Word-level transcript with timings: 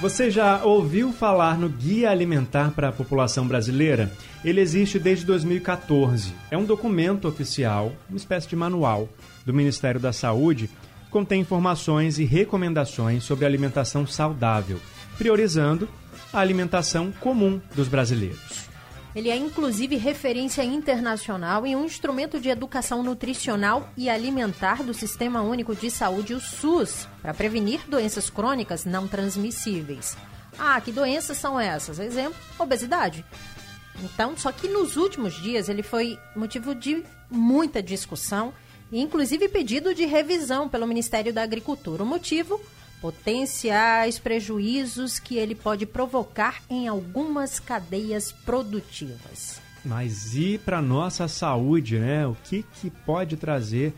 Você 0.00 0.30
já 0.30 0.64
ouviu 0.64 1.12
falar 1.12 1.56
no 1.56 1.68
Guia 1.68 2.10
Alimentar 2.10 2.72
para 2.72 2.88
a 2.88 2.92
População 2.92 3.46
Brasileira? 3.46 4.12
Ele 4.44 4.60
existe 4.60 4.98
desde 4.98 5.24
2014. 5.24 6.34
É 6.50 6.58
um 6.58 6.64
documento 6.64 7.28
oficial, 7.28 7.92
uma 8.10 8.16
espécie 8.16 8.48
de 8.48 8.56
manual 8.56 9.08
do 9.46 9.54
Ministério 9.54 10.00
da 10.00 10.12
Saúde, 10.12 10.68
contém 11.14 11.42
informações 11.42 12.18
e 12.18 12.24
recomendações 12.24 13.22
sobre 13.22 13.46
alimentação 13.46 14.04
saudável, 14.04 14.80
priorizando 15.16 15.88
a 16.32 16.40
alimentação 16.40 17.12
comum 17.12 17.60
dos 17.72 17.86
brasileiros. 17.86 18.68
Ele 19.14 19.30
é 19.30 19.36
inclusive 19.36 19.94
referência 19.94 20.64
internacional 20.64 21.64
e 21.64 21.76
um 21.76 21.84
instrumento 21.84 22.40
de 22.40 22.48
educação 22.48 23.00
nutricional 23.00 23.88
e 23.96 24.10
alimentar 24.10 24.82
do 24.82 24.92
Sistema 24.92 25.40
Único 25.40 25.72
de 25.72 25.88
Saúde, 25.88 26.34
o 26.34 26.40
SUS, 26.40 27.06
para 27.22 27.32
prevenir 27.32 27.82
doenças 27.86 28.28
crônicas 28.28 28.84
não 28.84 29.06
transmissíveis. 29.06 30.16
Ah, 30.58 30.80
que 30.80 30.90
doenças 30.90 31.36
são 31.36 31.60
essas? 31.60 32.00
Exemplo, 32.00 32.34
obesidade. 32.58 33.24
Então, 34.02 34.36
só 34.36 34.50
que 34.50 34.66
nos 34.66 34.96
últimos 34.96 35.34
dias 35.34 35.68
ele 35.68 35.84
foi 35.84 36.18
motivo 36.34 36.74
de 36.74 37.04
muita 37.30 37.80
discussão 37.80 38.52
inclusive 39.00 39.48
pedido 39.48 39.94
de 39.94 40.04
revisão 40.04 40.68
pelo 40.68 40.86
Ministério 40.86 41.32
da 41.32 41.42
Agricultura. 41.42 42.02
O 42.02 42.06
motivo? 42.06 42.60
potenciais 43.04 44.18
prejuízos 44.18 45.18
que 45.18 45.36
ele 45.36 45.54
pode 45.54 45.84
provocar 45.84 46.62
em 46.70 46.88
algumas 46.88 47.60
cadeias 47.60 48.32
produtivas. 48.32 49.60
Mas 49.84 50.34
e 50.34 50.56
para 50.56 50.80
nossa 50.80 51.28
saúde, 51.28 51.98
né? 51.98 52.26
O 52.26 52.34
que, 52.44 52.62
que 52.62 52.88
pode 52.88 53.36
trazer 53.36 53.92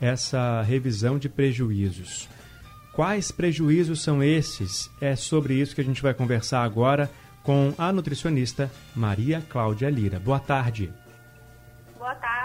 essa 0.00 0.62
revisão 0.62 1.16
de 1.16 1.28
prejuízos? 1.28 2.28
Quais 2.92 3.30
prejuízos 3.30 4.02
são 4.02 4.20
esses? 4.20 4.90
É 5.00 5.14
sobre 5.14 5.54
isso 5.54 5.72
que 5.72 5.80
a 5.80 5.84
gente 5.84 6.02
vai 6.02 6.12
conversar 6.12 6.64
agora 6.64 7.08
com 7.44 7.72
a 7.78 7.92
nutricionista 7.92 8.68
Maria 8.96 9.40
Cláudia 9.48 9.88
Lira. 9.88 10.18
Boa 10.18 10.40
tarde. 10.40 10.92
Boa 11.96 12.16
tarde. 12.16 12.39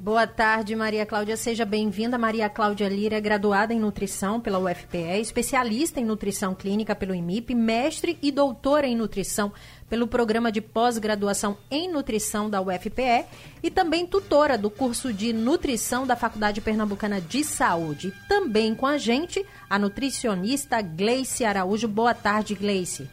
Boa 0.00 0.26
tarde, 0.26 0.74
Maria 0.74 1.04
Cláudia. 1.04 1.36
Seja 1.36 1.66
bem-vinda. 1.66 2.16
Maria 2.16 2.48
Cláudia 2.48 2.88
Lira 2.88 3.18
é 3.18 3.20
graduada 3.20 3.74
em 3.74 3.78
nutrição 3.78 4.40
pela 4.40 4.58
UFPE, 4.58 5.20
especialista 5.20 6.00
em 6.00 6.06
nutrição 6.06 6.54
clínica 6.54 6.94
pelo 6.94 7.14
IMIP, 7.14 7.54
mestre 7.54 8.18
e 8.22 8.32
doutora 8.32 8.86
em 8.86 8.96
nutrição 8.96 9.52
pelo 9.90 10.08
programa 10.08 10.50
de 10.50 10.62
pós-graduação 10.62 11.58
em 11.70 11.86
nutrição 11.86 12.48
da 12.48 12.62
UFPE 12.62 13.26
e 13.62 13.70
também 13.70 14.06
tutora 14.06 14.56
do 14.56 14.70
curso 14.70 15.12
de 15.12 15.34
nutrição 15.34 16.06
da 16.06 16.16
Faculdade 16.16 16.62
Pernambucana 16.62 17.20
de 17.20 17.44
Saúde. 17.44 18.10
Também 18.26 18.74
com 18.74 18.86
a 18.86 18.96
gente, 18.96 19.46
a 19.68 19.78
nutricionista 19.78 20.80
Gleice 20.80 21.44
Araújo. 21.44 21.86
Boa 21.86 22.14
tarde, 22.14 22.54
Gleice. 22.54 23.06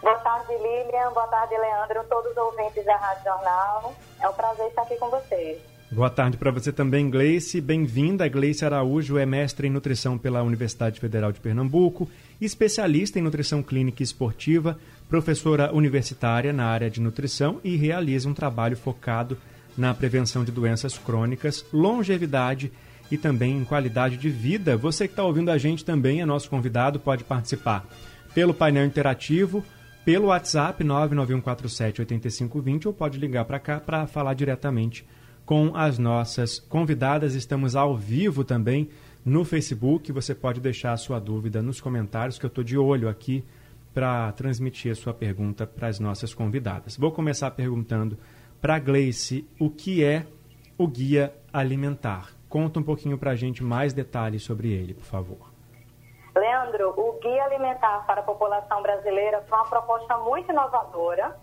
Boa 0.00 0.18
tarde, 0.20 0.54
Lilian. 0.54 1.12
Boa 1.12 1.26
tarde, 1.26 1.54
Leandro. 1.54 2.02
Todos 2.08 2.30
os 2.30 2.36
ouvintes 2.38 2.82
da 2.86 2.96
Rádio 2.96 3.24
Jornal. 3.24 3.94
É 4.22 4.26
um 4.26 4.32
prazer 4.32 4.68
estar 4.68 4.82
aqui 4.82 4.96
com 4.96 5.10
vocês. 5.10 5.73
Boa 5.94 6.10
tarde 6.10 6.36
para 6.36 6.50
você 6.50 6.72
também, 6.72 7.08
Gleice. 7.08 7.60
Bem-vinda. 7.60 8.26
Gleice 8.26 8.64
Araújo 8.64 9.16
é 9.16 9.24
mestre 9.24 9.68
em 9.68 9.70
nutrição 9.70 10.18
pela 10.18 10.42
Universidade 10.42 10.98
Federal 10.98 11.30
de 11.30 11.38
Pernambuco, 11.38 12.10
especialista 12.40 13.20
em 13.20 13.22
nutrição 13.22 13.62
clínica 13.62 14.02
e 14.02 14.04
esportiva, 14.04 14.76
professora 15.08 15.72
universitária 15.72 16.52
na 16.52 16.66
área 16.66 16.90
de 16.90 17.00
nutrição 17.00 17.60
e 17.62 17.76
realiza 17.76 18.28
um 18.28 18.34
trabalho 18.34 18.76
focado 18.76 19.38
na 19.78 19.94
prevenção 19.94 20.42
de 20.42 20.50
doenças 20.50 20.98
crônicas, 20.98 21.64
longevidade 21.72 22.72
e 23.08 23.16
também 23.16 23.56
em 23.56 23.64
qualidade 23.64 24.16
de 24.16 24.28
vida. 24.28 24.76
Você 24.76 25.06
que 25.06 25.12
está 25.12 25.22
ouvindo 25.22 25.52
a 25.52 25.58
gente 25.58 25.84
também 25.84 26.20
é 26.20 26.26
nosso 26.26 26.50
convidado, 26.50 26.98
pode 26.98 27.22
participar 27.22 27.86
pelo 28.34 28.52
painel 28.52 28.84
interativo, 28.84 29.64
pelo 30.04 30.26
WhatsApp 30.26 30.82
991478520 30.82 32.86
ou 32.86 32.92
pode 32.92 33.16
ligar 33.16 33.44
para 33.44 33.60
cá 33.60 33.78
para 33.78 34.08
falar 34.08 34.34
diretamente 34.34 35.06
com 35.44 35.76
as 35.76 35.98
nossas 35.98 36.58
convidadas. 36.58 37.34
Estamos 37.34 37.76
ao 37.76 37.96
vivo 37.96 38.44
também 38.44 38.88
no 39.24 39.44
Facebook. 39.44 40.10
Você 40.12 40.34
pode 40.34 40.60
deixar 40.60 40.92
a 40.92 40.96
sua 40.96 41.18
dúvida 41.18 41.62
nos 41.62 41.80
comentários, 41.80 42.38
que 42.38 42.46
eu 42.46 42.48
estou 42.48 42.64
de 42.64 42.78
olho 42.78 43.08
aqui 43.08 43.44
para 43.92 44.32
transmitir 44.32 44.90
a 44.90 44.94
sua 44.94 45.14
pergunta 45.14 45.66
para 45.66 45.88
as 45.88 46.00
nossas 46.00 46.34
convidadas. 46.34 46.96
Vou 46.96 47.12
começar 47.12 47.50
perguntando 47.52 48.18
para 48.60 48.76
a 48.76 48.78
Gleice 48.78 49.48
o 49.60 49.70
que 49.70 50.04
é 50.04 50.26
o 50.76 50.88
Guia 50.88 51.32
Alimentar. 51.52 52.30
Conta 52.48 52.80
um 52.80 52.82
pouquinho 52.82 53.16
para 53.16 53.30
a 53.30 53.36
gente 53.36 53.62
mais 53.62 53.92
detalhes 53.92 54.42
sobre 54.42 54.72
ele, 54.72 54.94
por 54.94 55.04
favor. 55.04 55.52
Leandro, 56.34 56.92
o 56.96 57.20
Guia 57.20 57.44
Alimentar 57.44 58.04
para 58.06 58.20
a 58.20 58.24
População 58.24 58.82
Brasileira 58.82 59.44
foi 59.48 59.56
uma 59.56 59.68
proposta 59.68 60.18
muito 60.18 60.50
inovadora. 60.50 61.36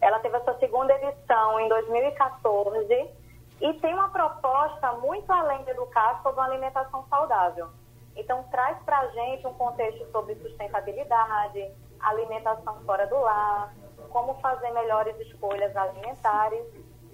Ela 0.00 0.18
teve 0.18 0.36
a 0.36 0.40
sua 0.40 0.58
segunda 0.58 0.92
edição 0.94 1.60
em 1.60 1.68
2014 1.68 3.23
e 3.64 3.72
tem 3.80 3.94
uma 3.94 4.10
proposta 4.10 4.92
muito 4.92 5.32
além 5.32 5.64
de 5.64 5.70
educar 5.70 6.20
sobre 6.22 6.38
uma 6.38 6.46
alimentação 6.46 7.02
saudável. 7.08 7.68
Então, 8.14 8.42
traz 8.50 8.76
para 8.84 8.98
a 8.98 9.06
gente 9.06 9.46
um 9.46 9.54
contexto 9.54 10.06
sobre 10.12 10.34
sustentabilidade, 10.34 11.72
alimentação 11.98 12.78
fora 12.84 13.06
do 13.06 13.18
lar, 13.18 13.74
como 14.10 14.34
fazer 14.34 14.70
melhores 14.72 15.18
escolhas 15.18 15.74
alimentares, 15.74 16.62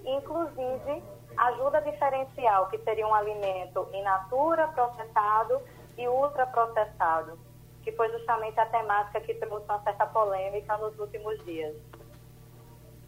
inclusive 0.03 1.01
ajuda 1.37 1.79
diferencial, 1.79 2.67
que 2.67 2.77
seria 2.79 3.07
um 3.07 3.13
alimento 3.13 3.87
in 3.93 4.03
natura, 4.03 4.67
processado 4.67 5.61
e 5.97 6.05
ultraprocessado, 6.05 7.39
que 7.81 7.93
foi 7.93 8.11
justamente 8.11 8.59
a 8.59 8.65
temática 8.65 9.21
que 9.21 9.35
trouxe 9.35 9.63
uma 9.69 9.81
certa 9.83 10.05
polêmica 10.05 10.75
nos 10.75 10.99
últimos 10.99 11.41
dias. 11.45 11.73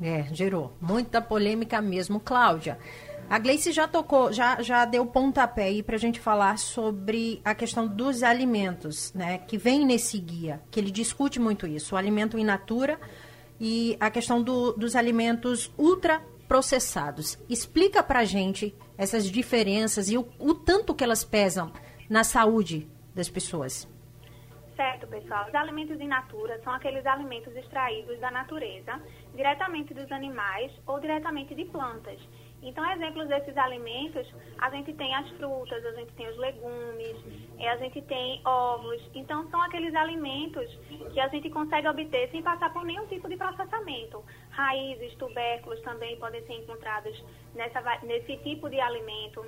É, 0.01 0.23
gerou 0.33 0.71
muita 0.79 1.21
polêmica 1.21 1.81
mesmo, 1.81 2.21
Cláudia. 2.21 2.79
A 3.29 3.39
Gleice 3.39 3.72
já 3.72 3.88
tocou, 3.88 4.31
já, 4.31 4.61
já 4.61 4.85
deu 4.85 5.06
pontapé 5.06 5.63
aí 5.63 5.81
para 5.81 5.95
a 5.95 6.00
gente 6.00 6.19
falar 6.19 6.57
sobre 6.57 7.41
a 7.44 7.56
questão 7.56 7.88
dos 7.88 8.22
alimentos, 8.22 9.13
né? 9.13 9.39
Que 9.39 9.57
vem 9.57 9.85
nesse 9.85 10.19
guia, 10.19 10.61
que 10.69 10.79
ele 10.79 10.91
discute 10.91 11.39
muito 11.39 11.66
isso, 11.66 11.95
o 11.95 11.97
alimento 11.97 12.38
in 12.38 12.44
natura 12.44 13.00
e 13.59 13.97
a 14.00 14.11
questão 14.11 14.41
do, 14.41 14.73
dos 14.73 14.95
alimentos 14.95 15.72
ultraprocessados. 15.78 17.39
Explica 17.50 18.03
para 18.03 18.19
a 18.19 18.25
gente 18.25 18.75
essas 18.97 19.29
diferenças 19.29 20.09
e 20.09 20.17
o, 20.17 20.28
o 20.38 20.53
tanto 20.53 20.94
que 20.94 21.03
elas 21.03 21.23
pesam 21.23 21.72
na 22.09 22.23
saúde 22.23 22.88
das 23.16 23.29
pessoas. 23.29 23.88
Certo, 24.75 25.07
pessoal. 25.07 25.47
Os 25.47 25.55
alimentos 25.55 26.00
in 26.00 26.07
natura 26.07 26.59
são 26.63 26.73
aqueles 26.73 27.05
alimentos 27.05 27.55
extraídos 27.55 28.19
da 28.19 28.31
natureza, 28.31 29.00
diretamente 29.35 29.94
dos 29.94 30.11
animais 30.11 30.72
ou 30.88 31.00
diretamente 31.00 31.53
de 31.53 31.66
plantas. 31.66 32.19
Então, 32.63 32.90
exemplos 32.91 33.28
desses 33.28 33.56
alimentos, 33.57 34.25
a 34.57 34.69
gente 34.69 34.94
tem 34.94 35.13
as 35.13 35.29
frutas, 35.31 35.85
a 35.85 35.91
gente 35.91 36.13
tem 36.13 36.29
os 36.29 36.38
legumes, 36.38 37.18
eh, 37.59 37.68
a 37.68 37.75
gente 37.75 38.01
tem 38.03 38.41
ovos. 38.46 39.01
Então, 39.13 39.50
são 39.50 39.62
aqueles 39.62 39.94
alimentos 39.94 40.73
que 41.12 41.19
a 41.19 41.28
gente 41.28 41.50
consegue 41.50 41.90
obter 41.90 42.29
sem 42.31 42.41
passar 42.41 42.72
por 42.72 42.85
nenhum 42.85 43.06
tipo 43.07 43.28
de 43.28 43.35
processamento. 43.35 44.23
Raízes, 44.52 45.13
tubérculos 45.16 45.81
também 45.81 46.18
podem 46.18 46.41
ser 46.47 46.53
encontrados 46.53 47.22
nessa, 47.53 47.81
nesse 48.03 48.38
tipo 48.38 48.69
de 48.69 48.79
alimento. 48.79 49.46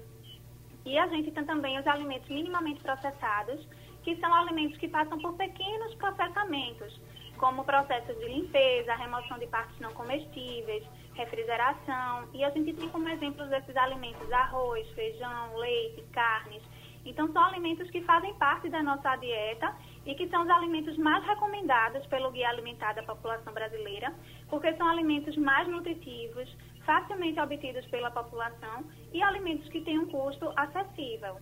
E 0.86 0.98
a 0.98 1.08
gente 1.08 1.32
tem 1.32 1.46
também 1.46 1.80
os 1.80 1.88
alimentos 1.88 2.28
minimamente 2.30 2.82
processados, 2.82 3.66
que 4.04 4.16
são 4.18 4.32
alimentos 4.34 4.78
que 4.78 4.90
passam 4.90 5.18
por 5.20 5.34
pequenos 5.34 5.96
processamentos, 5.96 7.00
como 7.38 7.64
processos 7.64 8.18
de 8.20 8.28
limpeza, 8.28 8.94
remoção 8.94 9.40
de 9.40 9.48
partes 9.48 9.80
não 9.80 9.92
comestíveis, 9.94 10.84
refrigeração. 11.16 12.28
E 12.34 12.44
a 12.44 12.50
gente 12.52 12.74
tem 12.74 12.90
como 12.90 13.08
exemplos 13.10 13.50
desses 13.50 13.76
alimentos 13.76 14.32
arroz, 14.32 14.88
feijão, 14.92 15.58
leite, 15.58 16.04
carnes. 16.12 16.62
Então, 17.06 17.32
são 17.32 17.44
alimentos 17.44 17.90
que 17.92 18.02
fazem 18.02 18.34
parte 18.36 18.68
da 18.68 18.82
nossa 18.82 19.16
dieta 19.18 19.76
e 20.06 20.16
que 20.16 20.28
são 20.28 20.44
os 20.44 20.50
alimentos 20.50 20.98
mais 20.98 21.24
recomendados 21.26 22.06
pelo 22.08 22.32
Guia 22.32 22.50
Alimentar 22.50 22.94
da 22.94 23.04
População 23.04 23.54
Brasileira, 23.54 24.12
porque 24.50 24.74
são 24.76 24.88
alimentos 24.88 25.38
mais 25.38 25.68
nutritivos, 25.68 26.50
facilmente 26.84 27.40
obtidos 27.40 27.86
pela 27.88 28.10
população 28.10 28.86
e 29.14 29.22
alimentos 29.22 29.70
que 29.70 29.82
têm 29.82 30.00
um 30.00 30.08
custo 30.08 30.52
acessível. 30.56 31.38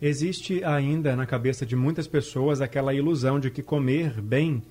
Existe 0.00 0.64
ainda 0.64 1.14
na 1.14 1.26
cabeça 1.26 1.66
de 1.66 1.76
muitas 1.76 2.08
pessoas 2.08 2.62
aquela 2.62 2.94
ilusão 2.94 3.38
de 3.38 3.50
que 3.50 3.62
comer 3.62 4.18
bem, 4.22 4.62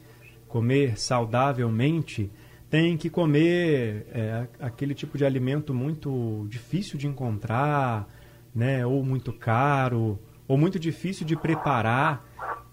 comer 0.47 0.97
saudavelmente, 0.97 2.31
tem 2.69 2.95
que 2.95 3.09
comer 3.09 4.05
é, 4.13 4.47
aquele 4.59 4.93
tipo 4.93 5.17
de 5.17 5.25
alimento 5.25 5.73
muito 5.73 6.45
difícil 6.47 6.99
de 6.99 7.07
encontrar, 7.07 8.07
né, 8.53 8.85
ou 8.85 9.03
muito 9.03 9.33
caro, 9.33 10.19
ou 10.47 10.57
muito 10.57 10.79
difícil 10.79 11.25
de 11.25 11.35
preparar. 11.35 12.23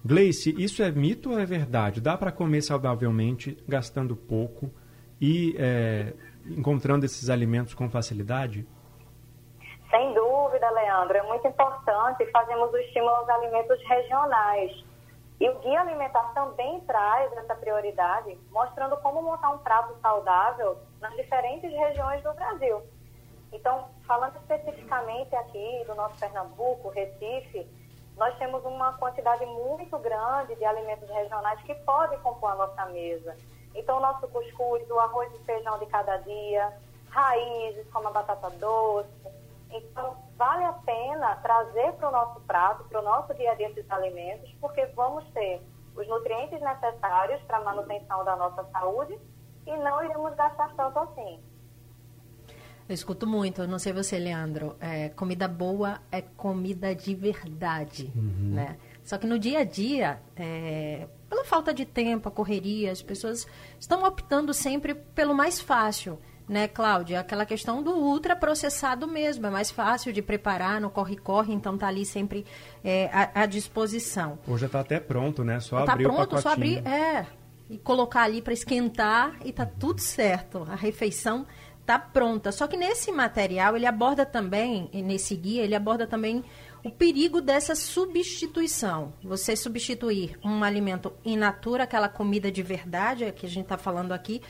Gleice, 0.04 0.54
isso 0.58 0.82
é 0.82 0.90
mito 0.90 1.32
ou 1.32 1.38
é 1.38 1.46
verdade? 1.46 2.00
Dá 2.00 2.16
para 2.16 2.30
comer 2.30 2.62
saudavelmente, 2.62 3.56
gastando 3.66 4.14
pouco 4.14 4.70
e 5.20 5.56
é, 5.58 6.12
encontrando 6.46 7.06
esses 7.06 7.30
alimentos 7.30 7.74
com 7.74 7.88
facilidade? 7.88 8.66
Sem 9.90 10.14
dúvida, 10.14 10.70
Leandro. 10.70 11.16
É 11.16 11.22
muito 11.22 11.46
importante. 11.48 12.26
Fazemos 12.30 12.72
o 12.72 12.76
estímulo 12.76 13.14
aos 13.14 13.28
alimentos 13.28 13.78
regionais. 13.88 14.85
E 15.38 15.48
o 15.50 15.58
Guia 15.58 15.80
Alimentar 15.80 16.32
também 16.32 16.80
traz 16.80 17.30
essa 17.36 17.54
prioridade, 17.54 18.38
mostrando 18.50 18.96
como 18.98 19.22
montar 19.22 19.50
um 19.50 19.58
prato 19.58 19.94
saudável 20.00 20.78
nas 21.00 21.14
diferentes 21.14 21.70
regiões 21.70 22.22
do 22.22 22.32
Brasil. 22.32 22.82
Então, 23.52 23.88
falando 24.06 24.36
especificamente 24.36 25.34
aqui 25.36 25.84
do 25.86 25.94
nosso 25.94 26.18
Pernambuco, 26.18 26.88
Recife, 26.88 27.66
nós 28.16 28.36
temos 28.38 28.64
uma 28.64 28.94
quantidade 28.94 29.44
muito 29.44 29.98
grande 29.98 30.54
de 30.54 30.64
alimentos 30.64 31.08
regionais 31.08 31.60
que 31.62 31.74
podem 31.74 32.18
compor 32.20 32.52
a 32.52 32.54
nossa 32.54 32.86
mesa. 32.86 33.36
Então, 33.74 33.98
o 33.98 34.00
nosso 34.00 34.26
cuscuz, 34.28 34.90
o 34.90 34.98
arroz 34.98 35.30
e 35.34 35.44
feijão 35.44 35.78
de 35.78 35.86
cada 35.86 36.16
dia, 36.18 36.72
raízes 37.10 37.86
como 37.90 38.08
a 38.08 38.10
batata 38.10 38.48
doce. 38.50 39.10
Então, 39.78 40.16
vale 40.36 40.64
a 40.64 40.72
pena 40.72 41.36
trazer 41.36 41.92
para 41.94 42.08
o 42.08 42.12
nosso 42.12 42.40
prato, 42.42 42.84
para 42.84 43.00
o 43.00 43.04
nosso 43.04 43.34
dia 43.34 43.52
a 43.52 43.54
dia 43.54 43.68
esses 43.68 43.90
alimentos, 43.90 44.50
porque 44.60 44.84
vamos 44.86 45.24
ter 45.30 45.62
os 45.94 46.06
nutrientes 46.08 46.60
necessários 46.60 47.40
para 47.42 47.58
a 47.58 47.64
manutenção 47.64 48.24
da 48.24 48.36
nossa 48.36 48.64
saúde 48.70 49.18
e 49.66 49.76
não 49.76 50.04
iremos 50.04 50.34
gastar 50.34 50.74
tanto 50.76 50.98
assim. 50.98 51.40
Eu 52.88 52.94
escuto 52.94 53.26
muito, 53.26 53.66
não 53.66 53.80
sei 53.80 53.92
você, 53.92 54.16
Leandro. 54.16 54.76
É, 54.78 55.08
comida 55.08 55.48
boa 55.48 56.00
é 56.12 56.22
comida 56.22 56.94
de 56.94 57.16
verdade, 57.16 58.12
uhum. 58.14 58.54
né? 58.54 58.78
Só 59.02 59.18
que 59.18 59.26
no 59.26 59.40
dia 59.40 59.60
a 59.60 59.64
dia, 59.64 60.20
é, 60.36 61.08
pela 61.28 61.44
falta 61.44 61.74
de 61.74 61.84
tempo, 61.84 62.28
a 62.28 62.32
correria, 62.32 62.92
as 62.92 63.02
pessoas 63.02 63.44
estão 63.80 64.04
optando 64.04 64.54
sempre 64.54 64.94
pelo 64.94 65.34
mais 65.34 65.60
fácil, 65.60 66.20
né, 66.48 66.68
Cláudia? 66.68 67.20
Aquela 67.20 67.44
questão 67.44 67.82
do 67.82 67.92
ultraprocessado 67.92 69.06
mesmo, 69.06 69.46
é 69.46 69.50
mais 69.50 69.70
fácil 69.70 70.12
de 70.12 70.22
preparar, 70.22 70.80
no 70.80 70.90
corre-corre, 70.90 71.52
então 71.52 71.76
tá 71.76 71.88
ali 71.88 72.04
sempre 72.04 72.44
é, 72.84 73.10
à, 73.12 73.42
à, 73.42 73.46
disposição. 73.46 74.38
Hoje 74.46 74.62
já 74.62 74.68
tá 74.68 74.80
até 74.80 75.00
pronto, 75.00 75.44
né? 75.44 75.60
Só 75.60 75.84
tá 75.84 75.92
abrir 75.92 76.04
pronto, 76.04 76.36
o 76.36 76.42
pacotinho. 76.42 76.42
só 76.42 76.50
abrir, 76.50 76.86
é, 76.86 77.26
e 77.68 77.78
colocar 77.78 78.22
ali 78.22 78.40
para 78.40 78.52
esquentar 78.52 79.36
e 79.44 79.52
tá 79.52 79.66
tudo 79.66 80.00
certo. 80.00 80.66
A 80.70 80.74
refeição 80.74 81.46
está 81.80 81.98
pronta. 81.98 82.50
Só 82.50 82.66
que 82.66 82.76
nesse 82.76 83.12
material 83.12 83.76
ele 83.76 83.86
aborda 83.86 84.26
também, 84.26 84.90
nesse 84.92 85.36
guia, 85.36 85.62
ele 85.62 85.74
aborda 85.74 86.06
também 86.06 86.44
o 86.86 86.90
perigo 86.90 87.40
dessa 87.40 87.74
substituição. 87.74 89.12
Você 89.20 89.56
substituir 89.56 90.38
um 90.44 90.62
alimento 90.62 91.12
in 91.24 91.36
natura, 91.36 91.82
aquela 91.82 92.08
comida 92.08 92.48
de 92.48 92.62
verdade 92.62 93.32
que 93.32 93.44
a 93.44 93.48
gente 93.48 93.64
está 93.64 93.76
falando 93.76 94.12
aqui, 94.12 94.40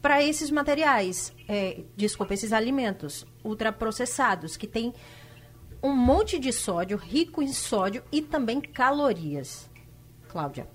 para 0.00 0.22
esses 0.22 0.50
materiais, 0.50 1.36
é, 1.46 1.82
desculpa, 1.94 2.32
esses 2.32 2.54
alimentos 2.54 3.26
ultraprocessados, 3.44 4.56
que 4.56 4.66
tem 4.66 4.94
um 5.82 5.94
monte 5.94 6.38
de 6.38 6.50
sódio, 6.50 6.96
rico 6.96 7.42
em 7.42 7.52
sódio 7.52 8.02
e 8.10 8.22
também 8.22 8.58
calorias. 8.58 9.70
Cláudia. 10.30 10.66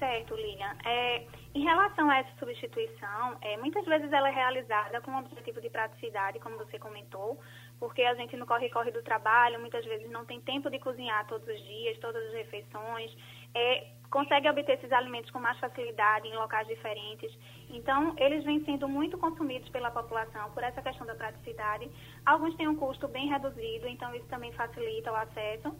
Certo, 0.00 0.34
Lilian. 0.34 0.76
É, 0.84 1.24
em 1.54 1.62
relação 1.62 2.10
a 2.10 2.18
essa 2.18 2.36
substituição, 2.36 3.36
é, 3.40 3.56
muitas 3.58 3.84
vezes 3.84 4.12
ela 4.12 4.28
é 4.28 4.32
realizada 4.32 5.00
com 5.02 5.12
o 5.12 5.18
objetivo 5.20 5.60
de 5.60 5.70
praticidade, 5.70 6.40
como 6.40 6.58
você 6.58 6.80
comentou, 6.80 7.38
porque 7.84 8.02
a 8.02 8.14
gente 8.14 8.34
no 8.34 8.46
corre-corre 8.46 8.90
do 8.90 9.02
trabalho 9.02 9.60
muitas 9.60 9.84
vezes 9.84 10.10
não 10.10 10.24
tem 10.24 10.40
tempo 10.40 10.70
de 10.70 10.78
cozinhar 10.78 11.26
todos 11.26 11.46
os 11.46 11.62
dias, 11.66 11.98
todas 11.98 12.24
as 12.28 12.32
refeições, 12.32 13.14
é, 13.54 13.88
consegue 14.10 14.48
obter 14.48 14.78
esses 14.78 14.90
alimentos 14.90 15.30
com 15.30 15.38
mais 15.38 15.58
facilidade 15.58 16.26
em 16.26 16.34
locais 16.34 16.66
diferentes. 16.66 17.30
Então, 17.68 18.14
eles 18.16 18.42
vêm 18.42 18.64
sendo 18.64 18.88
muito 18.88 19.18
consumidos 19.18 19.68
pela 19.68 19.90
população 19.90 20.50
por 20.52 20.64
essa 20.64 20.80
questão 20.80 21.06
da 21.06 21.14
praticidade. 21.14 21.90
Alguns 22.24 22.56
têm 22.56 22.68
um 22.68 22.76
custo 22.76 23.06
bem 23.06 23.28
reduzido, 23.28 23.86
então 23.86 24.14
isso 24.14 24.26
também 24.28 24.50
facilita 24.52 25.12
o 25.12 25.16
acesso. 25.16 25.76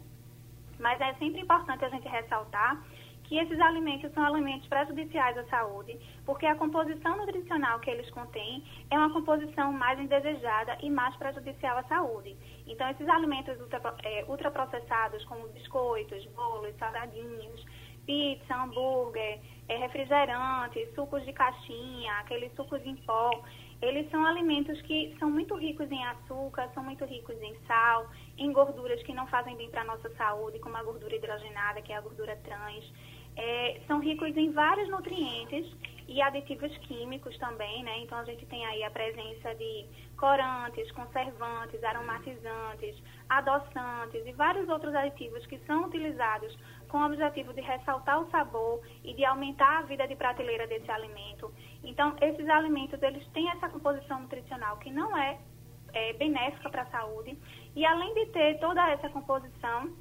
Mas 0.77 1.01
é 1.01 1.11
sempre 1.15 1.41
importante 1.41 1.85
a 1.85 1.89
gente 1.89 2.07
ressaltar 2.07 2.85
que 3.27 3.37
esses 3.37 3.59
alimentos 3.59 4.11
são 4.13 4.23
alimentos 4.23 4.67
prejudiciais 4.67 5.37
à 5.37 5.43
saúde, 5.45 5.99
porque 6.25 6.45
a 6.45 6.55
composição 6.55 7.17
nutricional 7.17 7.79
que 7.79 7.89
eles 7.89 8.09
contêm 8.11 8.63
é 8.89 8.97
uma 8.97 9.11
composição 9.11 9.71
mais 9.73 9.99
indesejada 9.99 10.77
e 10.81 10.89
mais 10.89 11.15
prejudicial 11.17 11.77
à 11.77 11.83
saúde. 11.83 12.35
Então, 12.67 12.89
esses 12.89 13.07
alimentos 13.07 13.59
ultra, 13.59 13.81
é, 14.03 14.25
ultraprocessados, 14.27 15.23
como 15.25 15.47
biscoitos, 15.49 16.25
bolos, 16.27 16.75
salgadinhos, 16.77 17.65
pizza, 18.05 18.55
hambúrguer, 18.55 19.39
é, 19.67 19.77
refrigerantes, 19.77 20.93
sucos 20.93 21.25
de 21.25 21.33
caixinha, 21.33 22.13
aqueles 22.19 22.53
sucos 22.55 22.85
em 22.85 22.95
pó, 22.97 23.31
eles 23.81 24.09
são 24.09 24.25
alimentos 24.25 24.81
que 24.83 25.15
são 25.19 25.29
muito 25.29 25.55
ricos 25.55 25.91
em 25.91 26.03
açúcar, 26.05 26.69
são 26.73 26.83
muito 26.83 27.03
ricos 27.05 27.35
em 27.41 27.55
sal, 27.67 28.07
em 28.37 28.51
gorduras 28.51 29.01
que 29.03 29.13
não 29.13 29.27
fazem 29.27 29.55
bem 29.57 29.69
para 29.69 29.81
a 29.81 29.85
nossa 29.85 30.09
saúde, 30.15 30.59
como 30.59 30.77
a 30.77 30.83
gordura 30.83 31.15
hidrogenada, 31.15 31.81
que 31.81 31.91
é 31.91 31.97
a 31.97 32.01
gordura 32.01 32.35
trans 32.37 32.85
é, 33.35 33.81
são 33.87 33.99
ricos 33.99 34.35
em 34.35 34.51
vários 34.51 34.89
nutrientes 34.89 35.65
e 36.07 36.21
aditivos 36.21 36.75
químicos 36.79 37.37
também, 37.37 37.83
né? 37.83 37.99
Então 37.99 38.17
a 38.19 38.23
gente 38.23 38.45
tem 38.45 38.65
aí 38.65 38.83
a 38.83 38.91
presença 38.91 39.53
de 39.55 39.85
corantes, 40.17 40.91
conservantes, 40.91 41.83
aromatizantes, 41.83 42.95
adoçantes 43.27 44.25
e 44.25 44.31
vários 44.33 44.69
outros 44.69 44.93
aditivos 44.93 45.45
que 45.47 45.57
são 45.65 45.85
utilizados 45.85 46.55
com 46.89 46.99
o 46.99 47.05
objetivo 47.05 47.53
de 47.53 47.61
ressaltar 47.61 48.21
o 48.21 48.29
sabor 48.29 48.81
e 49.03 49.13
de 49.13 49.25
aumentar 49.25 49.79
a 49.79 49.81
vida 49.81 50.07
de 50.07 50.15
prateleira 50.15 50.67
desse 50.67 50.89
alimento. 50.91 51.51
Então 51.83 52.15
esses 52.21 52.47
alimentos 52.49 53.01
eles 53.01 53.27
têm 53.29 53.49
essa 53.49 53.67
composição 53.69 54.21
nutricional 54.21 54.77
que 54.77 54.91
não 54.91 55.17
é, 55.17 55.39
é 55.93 56.13
benéfica 56.13 56.69
para 56.69 56.83
a 56.83 56.91
saúde 56.91 57.37
e 57.75 57.85
além 57.85 58.13
de 58.13 58.27
ter 58.27 58.59
toda 58.59 58.87
essa 58.91 59.09
composição 59.09 59.91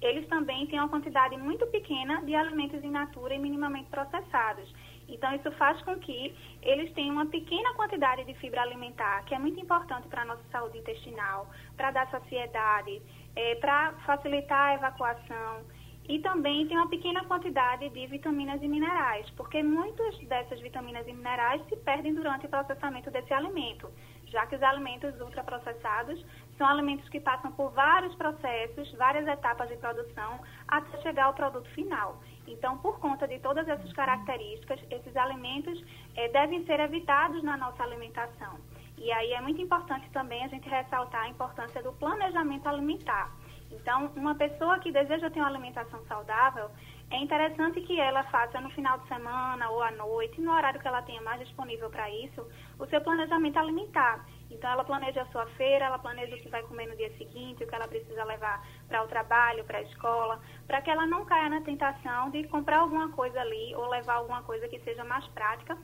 eles 0.00 0.26
também 0.28 0.66
têm 0.66 0.78
uma 0.78 0.88
quantidade 0.88 1.36
muito 1.36 1.66
pequena 1.68 2.22
de 2.22 2.34
alimentos 2.34 2.82
in 2.84 2.90
natura 2.90 3.34
e 3.34 3.38
minimamente 3.38 3.88
processados. 3.90 4.72
Então, 5.08 5.34
isso 5.34 5.50
faz 5.52 5.80
com 5.82 5.96
que 5.98 6.34
eles 6.62 6.92
tenham 6.92 7.14
uma 7.14 7.26
pequena 7.26 7.74
quantidade 7.74 8.24
de 8.24 8.34
fibra 8.34 8.62
alimentar, 8.62 9.24
que 9.24 9.34
é 9.34 9.38
muito 9.38 9.58
importante 9.60 10.08
para 10.08 10.22
a 10.22 10.24
nossa 10.24 10.42
saúde 10.50 10.78
intestinal, 10.78 11.48
para 11.76 11.92
dar 11.92 12.10
saciedade, 12.10 13.00
é, 13.34 13.54
para 13.56 13.92
facilitar 14.04 14.70
a 14.70 14.74
evacuação. 14.74 15.64
E 16.08 16.20
também 16.20 16.66
tem 16.68 16.76
uma 16.76 16.88
pequena 16.88 17.24
quantidade 17.24 17.88
de 17.88 18.06
vitaminas 18.06 18.62
e 18.62 18.68
minerais, 18.68 19.28
porque 19.30 19.60
muitas 19.62 20.16
dessas 20.28 20.60
vitaminas 20.60 21.06
e 21.06 21.12
minerais 21.12 21.60
se 21.68 21.76
perdem 21.76 22.14
durante 22.14 22.46
o 22.46 22.48
processamento 22.48 23.10
desse 23.10 23.32
alimento, 23.32 23.90
já 24.26 24.46
que 24.46 24.54
os 24.54 24.62
alimentos 24.62 25.20
ultraprocessados 25.20 26.24
são 26.56 26.66
alimentos 26.66 27.08
que 27.08 27.20
passam 27.20 27.52
por 27.52 27.70
vários 27.72 28.14
processos, 28.14 28.90
várias 28.92 29.26
etapas 29.26 29.68
de 29.68 29.76
produção, 29.76 30.40
até 30.66 30.98
chegar 31.02 31.24
ao 31.24 31.34
produto 31.34 31.68
final. 31.70 32.20
Então, 32.46 32.78
por 32.78 32.98
conta 32.98 33.26
de 33.26 33.38
todas 33.40 33.68
essas 33.68 33.92
características, 33.92 34.80
esses 34.90 35.16
alimentos 35.16 35.82
eh, 36.16 36.28
devem 36.28 36.64
ser 36.64 36.80
evitados 36.80 37.42
na 37.42 37.56
nossa 37.56 37.82
alimentação. 37.82 38.58
E 38.98 39.12
aí 39.12 39.32
é 39.32 39.40
muito 39.40 39.60
importante 39.60 40.08
também 40.10 40.44
a 40.44 40.48
gente 40.48 40.68
ressaltar 40.68 41.24
a 41.24 41.28
importância 41.28 41.82
do 41.82 41.92
planejamento 41.92 42.66
alimentar. 42.66 43.30
Então, 43.70 44.10
uma 44.16 44.34
pessoa 44.34 44.78
que 44.78 44.92
deseja 44.92 45.28
ter 45.28 45.40
uma 45.40 45.48
alimentação 45.48 46.02
saudável, 46.06 46.70
é 47.10 47.18
interessante 47.18 47.80
que 47.82 48.00
ela 48.00 48.22
faça 48.24 48.60
no 48.60 48.70
final 48.70 48.98
de 48.98 49.08
semana 49.08 49.68
ou 49.70 49.82
à 49.82 49.90
noite, 49.92 50.40
no 50.40 50.52
horário 50.52 50.80
que 50.80 50.88
ela 50.88 51.02
tenha 51.02 51.20
mais 51.22 51.40
disponível 51.40 51.90
para 51.90 52.10
isso, 52.10 52.46
o 52.78 52.86
seu 52.86 53.00
planejamento 53.00 53.58
alimentar. 53.58 54.24
Então, 54.50 54.70
ela 54.70 54.84
planeja 54.84 55.22
a 55.22 55.26
sua 55.26 55.46
feira, 55.58 55.86
ela 55.86 55.98
planeja 55.98 56.34
o 56.36 56.38
que 56.38 56.48
vai 56.48 56.62
comer 56.62 56.86
no 56.86 56.96
dia 56.96 57.10
seguinte, 57.18 57.64
o 57.64 57.66
que 57.66 57.74
ela 57.74 57.88
precisa 57.88 58.24
levar 58.24 58.64
para 58.88 59.02
o 59.02 59.08
trabalho, 59.08 59.64
para 59.64 59.78
a 59.78 59.82
escola, 59.82 60.40
para 60.66 60.80
que 60.80 60.90
ela 60.90 61.06
não 61.06 61.24
caia 61.24 61.48
na 61.48 61.60
tentação 61.62 62.30
de 62.30 62.44
comprar 62.44 62.78
alguma 62.78 63.10
coisa 63.10 63.40
ali 63.40 63.74
ou 63.74 63.88
levar 63.88 64.14
alguma 64.14 64.42
coisa 64.42 64.68
que 64.68 64.78
seja 64.80 65.04
mais 65.04 65.26
prática, 65.28 65.76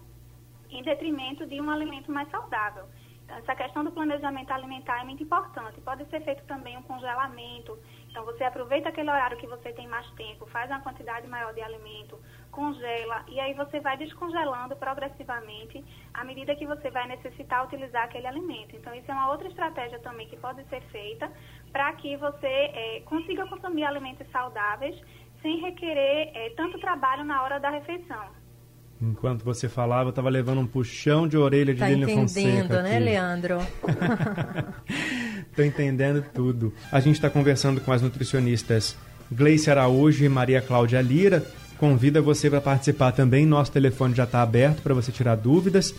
em 0.70 0.82
detrimento 0.82 1.46
de 1.46 1.60
um 1.60 1.70
alimento 1.70 2.10
mais 2.10 2.30
saudável. 2.30 2.84
Essa 3.28 3.54
questão 3.54 3.82
do 3.82 3.90
planejamento 3.92 4.50
alimentar 4.50 5.00
é 5.00 5.04
muito 5.04 5.22
importante. 5.22 5.80
Pode 5.80 6.04
ser 6.06 6.20
feito 6.22 6.44
também 6.44 6.76
um 6.76 6.82
congelamento. 6.82 7.78
Então, 8.10 8.24
você 8.24 8.44
aproveita 8.44 8.90
aquele 8.90 9.10
horário 9.10 9.38
que 9.38 9.46
você 9.46 9.72
tem 9.72 9.88
mais 9.88 10.08
tempo, 10.12 10.46
faz 10.46 10.70
uma 10.70 10.80
quantidade 10.80 11.26
maior 11.26 11.54
de 11.54 11.62
alimento, 11.62 12.20
congela 12.50 13.24
e 13.26 13.40
aí 13.40 13.54
você 13.54 13.80
vai 13.80 13.96
descongelando 13.96 14.76
progressivamente 14.76 15.82
à 16.12 16.22
medida 16.24 16.54
que 16.54 16.66
você 16.66 16.90
vai 16.90 17.08
necessitar 17.08 17.64
utilizar 17.64 18.04
aquele 18.04 18.26
alimento. 18.26 18.76
Então, 18.76 18.94
isso 18.94 19.10
é 19.10 19.14
uma 19.14 19.30
outra 19.30 19.48
estratégia 19.48 19.98
também 20.00 20.28
que 20.28 20.36
pode 20.36 20.62
ser 20.68 20.82
feita 20.88 21.32
para 21.72 21.92
que 21.94 22.16
você 22.16 22.46
é, 22.46 23.02
consiga 23.06 23.46
consumir 23.46 23.84
alimentos 23.84 24.30
saudáveis 24.30 25.00
sem 25.40 25.58
requerer 25.60 26.30
é, 26.34 26.50
tanto 26.50 26.78
trabalho 26.78 27.24
na 27.24 27.42
hora 27.42 27.58
da 27.58 27.70
refeição. 27.70 28.41
Enquanto 29.02 29.44
você 29.44 29.68
falava, 29.68 30.04
eu 30.04 30.10
estava 30.10 30.28
levando 30.28 30.60
um 30.60 30.66
puxão 30.66 31.26
de 31.26 31.36
orelha 31.36 31.74
de 31.74 31.80
tá 31.80 31.88
Lilian 31.88 32.06
Fonseca. 32.06 32.48
entendendo, 32.48 32.82
né, 32.82 33.00
Leandro? 33.00 33.58
Estou 35.50 35.64
entendendo 35.64 36.24
tudo. 36.32 36.72
A 36.90 37.00
gente 37.00 37.16
está 37.16 37.28
conversando 37.28 37.80
com 37.80 37.90
as 37.90 38.00
nutricionistas 38.00 38.96
Gleice 39.30 39.68
Araújo 39.68 40.24
e 40.24 40.28
Maria 40.28 40.62
Cláudia 40.62 41.00
Lira. 41.00 41.44
Convida 41.78 42.22
você 42.22 42.48
para 42.48 42.60
participar 42.60 43.10
também. 43.10 43.44
Nosso 43.44 43.72
telefone 43.72 44.14
já 44.14 44.22
está 44.22 44.40
aberto 44.40 44.82
para 44.82 44.94
você 44.94 45.10
tirar 45.10 45.34
dúvidas. 45.34 45.92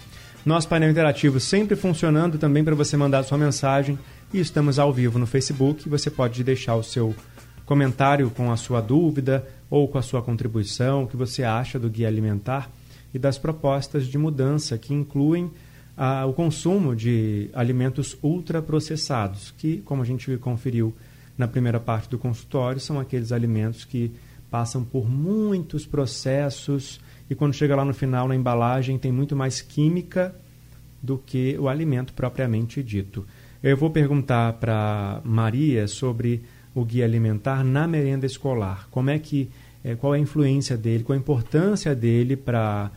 Nosso 0.46 0.70
painel 0.70 0.90
interativo 0.90 1.42
sempre 1.42 1.76
funcionando 1.76 2.38
também 2.38 2.64
para 2.64 2.74
você 2.74 2.96
mandar 2.96 3.24
sua 3.24 3.38
mensagem. 3.38 4.00
E 4.34 4.40
estamos 4.40 4.80
ao 4.80 4.94
vivo 4.94 5.20
no 5.20 5.28
Facebook. 5.28 5.90
Você 5.90 6.10
pode 6.10 6.42
deixar 6.42 6.76
o 6.76 6.84
seu 6.84 7.14
comentário 7.66 8.30
com 8.30 8.50
a 8.50 8.56
sua 8.56 8.80
dúvida 8.80 9.46
ou 9.70 9.90
com 9.90 9.98
a 9.98 10.02
sua 10.02 10.22
contribuição, 10.22 11.04
o 11.04 11.08
que 11.08 11.18
você 11.18 11.44
acha 11.44 11.78
do 11.78 11.90
guia 11.90 12.08
alimentar 12.08 12.70
e 13.14 13.20
das 13.20 13.38
propostas 13.38 14.08
de 14.08 14.18
mudança 14.18 14.78
que 14.78 14.94
incluem 14.94 15.52
ah, 15.96 16.26
o 16.26 16.34
consumo 16.34 16.96
de 16.96 17.50
alimentos 17.54 18.18
ultraprocessados, 18.24 19.54
que, 19.58 19.78
como 19.78 20.02
a 20.02 20.06
gente 20.06 20.36
conferiu 20.38 20.94
na 21.38 21.48
primeira 21.48 21.80
parte 21.80 22.10
do 22.10 22.18
consultório, 22.18 22.80
são 22.80 23.00
aqueles 23.00 23.32
alimentos 23.32 23.86
que 23.86 24.12
passam 24.50 24.84
por 24.84 25.10
muitos 25.10 25.86
processos 25.86 27.00
e 27.30 27.36
quando 27.36 27.54
chega 27.54 27.76
lá 27.76 27.84
no 27.84 27.94
final 27.94 28.28
na 28.28 28.36
embalagem 28.36 29.00
tem 29.00 29.12
muito 29.12 29.36
mais 29.36 29.62
química 29.62 30.36
do 31.02 31.18
que 31.18 31.58
o 31.60 31.68
alimento 31.68 32.14
propriamente 32.14 32.84
dito. 32.84 33.26
Eu 33.62 33.76
vou 33.76 33.90
perguntar 33.90 34.54
para 34.54 35.22
Maria 35.24 35.88
sobre 35.88 36.44
o 36.76 36.84
guia 36.84 37.06
alimentar 37.06 37.64
na 37.64 37.88
merenda 37.88 38.26
escolar. 38.26 38.88
Como 38.92 39.10
é 39.10 39.18
que 39.18 39.50
é, 39.84 39.96
qual 39.96 40.16
é 40.16 40.18
a 40.18 40.22
influência 40.22 40.78
dele, 40.78 41.04
qual 41.04 41.16
a 41.18 41.20
importância 41.20 41.94
dele 41.96 42.36
para 42.36 42.92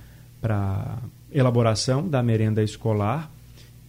para 0.46 0.98
elaboração 1.32 2.06
da 2.06 2.22
merenda 2.22 2.62
escolar 2.62 3.28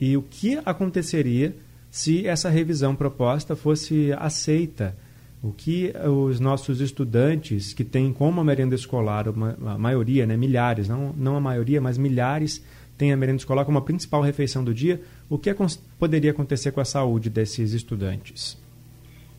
e 0.01 0.17
o 0.17 0.23
que 0.23 0.59
aconteceria 0.65 1.55
se 1.91 2.25
essa 2.25 2.49
revisão 2.49 2.95
proposta 2.95 3.55
fosse 3.55 4.11
aceita. 4.17 4.97
O 5.43 5.51
que 5.53 5.93
os 6.03 6.39
nossos 6.39 6.81
estudantes 6.81 7.73
que 7.73 7.83
têm 7.83 8.11
como 8.11 8.41
a 8.41 8.43
merenda 8.43 8.73
escolar, 8.73 9.29
uma, 9.29 9.55
a 9.67 9.77
maioria, 9.77 10.25
né, 10.25 10.35
milhares, 10.35 10.89
não, 10.89 11.13
não 11.15 11.35
a 11.37 11.39
maioria, 11.39 11.79
mas 11.79 11.95
milhares, 11.95 12.65
têm 12.97 13.13
a 13.13 13.17
merenda 13.17 13.37
escolar 13.37 13.63
como 13.63 13.77
a 13.77 13.81
principal 13.83 14.23
refeição 14.23 14.63
do 14.63 14.73
dia, 14.73 14.99
o 15.29 15.37
que 15.37 15.55
poderia 15.99 16.31
acontecer 16.31 16.71
com 16.71 16.81
a 16.81 16.85
saúde 16.85 17.29
desses 17.29 17.71
estudantes? 17.73 18.59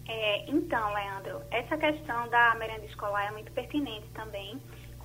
É, 0.06 0.48
então, 0.48 0.94
Leandro, 0.94 1.40
essa 1.50 1.76
questão 1.76 2.28
da 2.30 2.54
merenda 2.60 2.87
escolar 2.87 3.26
é 3.26 3.32
muito 3.32 3.50
pertinente 3.50 4.06
também 4.14 4.56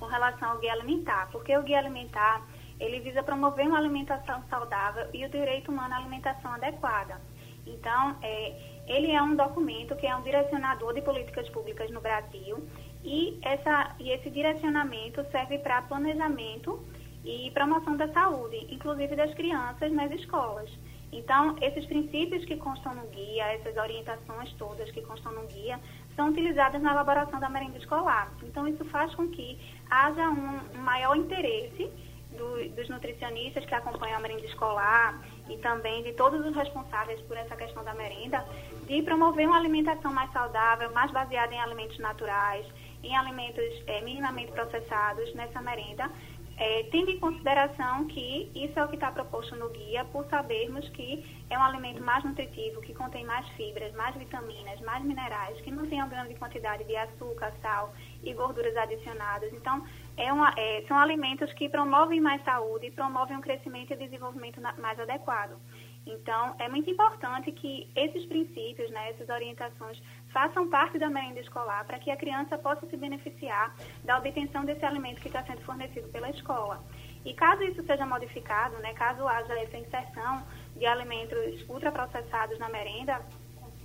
com 0.04 0.10
relação 0.10 0.50
ao 0.50 0.58
guia 0.58 0.72
alimentar, 0.72 1.28
porque 1.32 1.56
o 1.56 1.62
guia 1.62 1.78
alimentar 1.78 2.46
ele 2.78 3.00
visa 3.00 3.22
promover 3.22 3.66
uma 3.66 3.78
alimentação 3.78 4.42
saudável 4.50 5.08
e 5.14 5.24
o 5.24 5.30
direito 5.30 5.70
humano 5.70 5.94
à 5.94 5.96
alimentação 5.96 6.52
adequada. 6.52 7.20
Então, 7.66 8.16
é, 8.20 8.82
ele 8.86 9.10
é 9.10 9.22
um 9.22 9.34
documento 9.34 9.96
que 9.96 10.06
é 10.06 10.14
um 10.14 10.22
direcionador 10.22 10.92
de 10.92 11.00
políticas 11.00 11.48
públicas 11.48 11.90
no 11.90 12.00
Brasil 12.00 12.68
e, 13.02 13.38
essa, 13.42 13.96
e 13.98 14.10
esse 14.10 14.28
direcionamento 14.28 15.24
serve 15.30 15.58
para 15.58 15.80
planejamento 15.82 16.84
e 17.24 17.50
promoção 17.52 17.96
da 17.96 18.12
saúde, 18.12 18.66
inclusive 18.70 19.16
das 19.16 19.32
crianças 19.32 19.90
nas 19.92 20.10
escolas. 20.10 20.68
Então, 21.10 21.56
esses 21.62 21.86
princípios 21.86 22.44
que 22.44 22.56
constam 22.56 22.94
no 22.94 23.06
guia, 23.06 23.44
essas 23.52 23.76
orientações 23.76 24.52
todas 24.54 24.90
que 24.90 25.00
constam 25.00 25.32
no 25.32 25.46
guia, 25.46 25.80
são 26.16 26.28
utilizadas 26.28 26.80
na 26.82 26.92
elaboração 26.92 27.40
da 27.40 27.48
merenda 27.48 27.78
escolar. 27.78 28.32
Então, 28.42 28.66
isso 28.68 28.84
faz 28.86 29.14
com 29.14 29.28
que 29.28 29.58
haja 29.90 30.28
um, 30.28 30.78
maior 30.78 31.16
interesse 31.16 31.90
do, 32.36 32.68
dos 32.70 32.88
nutricionistas 32.88 33.64
que 33.64 33.74
acompanham 33.74 34.18
a 34.18 34.20
merenda 34.20 34.46
escolar 34.46 35.20
e 35.48 35.56
também 35.58 36.02
de 36.02 36.12
todos 36.12 36.44
os 36.44 36.54
responsáveis 36.54 37.20
por 37.22 37.36
essa 37.36 37.56
questão 37.56 37.84
da 37.84 37.94
merenda, 37.94 38.44
de 38.86 39.02
promover 39.02 39.46
uma 39.46 39.58
alimentação 39.58 40.12
mais 40.12 40.32
saudável, 40.32 40.92
mais 40.92 41.10
baseada 41.10 41.54
em 41.54 41.60
alimentos 41.60 41.98
naturais, 41.98 42.66
em 43.02 43.14
alimentos 43.16 43.82
é, 43.86 44.00
minimamente 44.00 44.52
processados 44.52 45.32
nessa 45.34 45.60
merenda, 45.60 46.10
é, 46.56 46.84
tendo 46.84 47.10
em 47.10 47.18
consideração 47.18 48.06
que 48.06 48.50
isso 48.54 48.78
é 48.78 48.84
o 48.84 48.88
que 48.88 48.94
está 48.94 49.10
proposto 49.10 49.56
no 49.56 49.68
guia, 49.70 50.04
por 50.06 50.24
sabermos 50.26 50.88
que 50.90 51.24
é 51.50 51.58
um 51.58 51.62
alimento 51.62 52.02
mais 52.02 52.24
nutritivo, 52.24 52.80
que 52.80 52.94
contém 52.94 53.24
mais 53.24 53.46
fibras, 53.50 53.92
mais 53.94 54.14
vitaminas, 54.16 54.80
mais 54.80 55.04
minerais, 55.04 55.60
que 55.62 55.70
não 55.70 55.86
tem 55.86 55.98
uma 55.98 56.08
grande 56.08 56.34
quantidade 56.34 56.84
de 56.84 56.96
açúcar, 56.96 57.52
sal 57.60 57.92
e 58.22 58.32
gorduras 58.32 58.76
adicionadas. 58.76 59.52
Então, 59.52 59.84
é 60.16 60.32
uma, 60.32 60.54
é, 60.56 60.84
são 60.86 60.96
alimentos 60.96 61.52
que 61.54 61.68
promovem 61.68 62.20
mais 62.20 62.42
saúde, 62.44 62.90
promovem 62.92 63.36
um 63.36 63.40
crescimento 63.40 63.92
e 63.92 63.96
desenvolvimento 63.96 64.60
na, 64.60 64.72
mais 64.74 64.98
adequado. 65.00 65.58
Então, 66.06 66.54
é 66.58 66.68
muito 66.68 66.90
importante 66.90 67.50
que 67.50 67.90
esses 67.96 68.26
princípios, 68.26 68.90
né, 68.90 69.10
essas 69.10 69.28
orientações, 69.28 70.00
façam 70.32 70.68
parte 70.68 70.98
da 70.98 71.08
merenda 71.08 71.40
escolar 71.40 71.84
para 71.86 71.98
que 71.98 72.10
a 72.10 72.16
criança 72.16 72.58
possa 72.58 72.86
se 72.86 72.96
beneficiar 72.96 73.74
da 74.04 74.18
obtenção 74.18 74.64
desse 74.64 74.84
alimento 74.84 75.20
que 75.20 75.28
está 75.28 75.42
sendo 75.44 75.62
fornecido 75.62 76.08
pela 76.08 76.28
escola. 76.30 76.82
E 77.24 77.32
caso 77.32 77.62
isso 77.62 77.82
seja 77.84 78.04
modificado, 78.04 78.76
né, 78.78 78.92
caso 78.92 79.26
haja 79.26 79.58
essa 79.58 79.78
inserção 79.78 80.42
de 80.76 80.84
alimentos 80.84 81.66
ultraprocessados 81.68 82.58
na 82.58 82.68
merenda, 82.68 83.24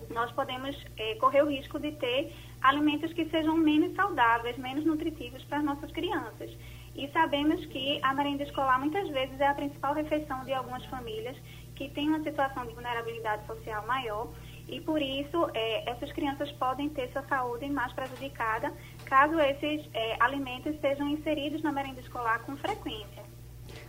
nós 0.09 0.31
podemos 0.31 0.75
é, 0.97 1.15
correr 1.15 1.43
o 1.43 1.49
risco 1.49 1.79
de 1.79 1.91
ter 1.93 2.33
alimentos 2.61 3.13
que 3.13 3.25
sejam 3.29 3.55
menos 3.55 3.95
saudáveis, 3.95 4.57
menos 4.57 4.85
nutritivos 4.85 5.43
para 5.45 5.59
as 5.59 5.63
nossas 5.63 5.91
crianças. 5.91 6.51
E 6.95 7.07
sabemos 7.09 7.65
que 7.67 7.99
a 8.03 8.13
merenda 8.13 8.43
escolar 8.43 8.79
muitas 8.79 9.07
vezes 9.09 9.39
é 9.39 9.47
a 9.47 9.53
principal 9.53 9.93
refeição 9.93 10.43
de 10.43 10.53
algumas 10.53 10.83
famílias 10.85 11.38
que 11.79 11.88
têm 11.89 12.09
uma 12.09 12.21
situação 12.21 12.67
de 12.67 12.74
vulnerabilidade 12.74 13.48
social 13.48 13.88
maior 13.88 14.27
e 14.67 14.81
por 14.81 15.01
isso 15.01 15.50
é, 15.53 15.89
essas 15.89 16.12
crianças 16.12 16.51
podem 16.51 16.89
ter 16.89 17.09
sua 17.13 17.24
saúde 17.24 17.69
mais 17.69 17.93
prejudicada 17.93 18.71
caso 19.05 19.39
esses 19.39 19.89
é, 19.93 20.17
alimentos 20.19 20.75
sejam 20.81 21.07
inseridos 21.07 21.63
na 21.63 21.71
merenda 21.71 22.01
escolar 22.01 22.39
com 22.39 22.55
frequência. 22.57 23.24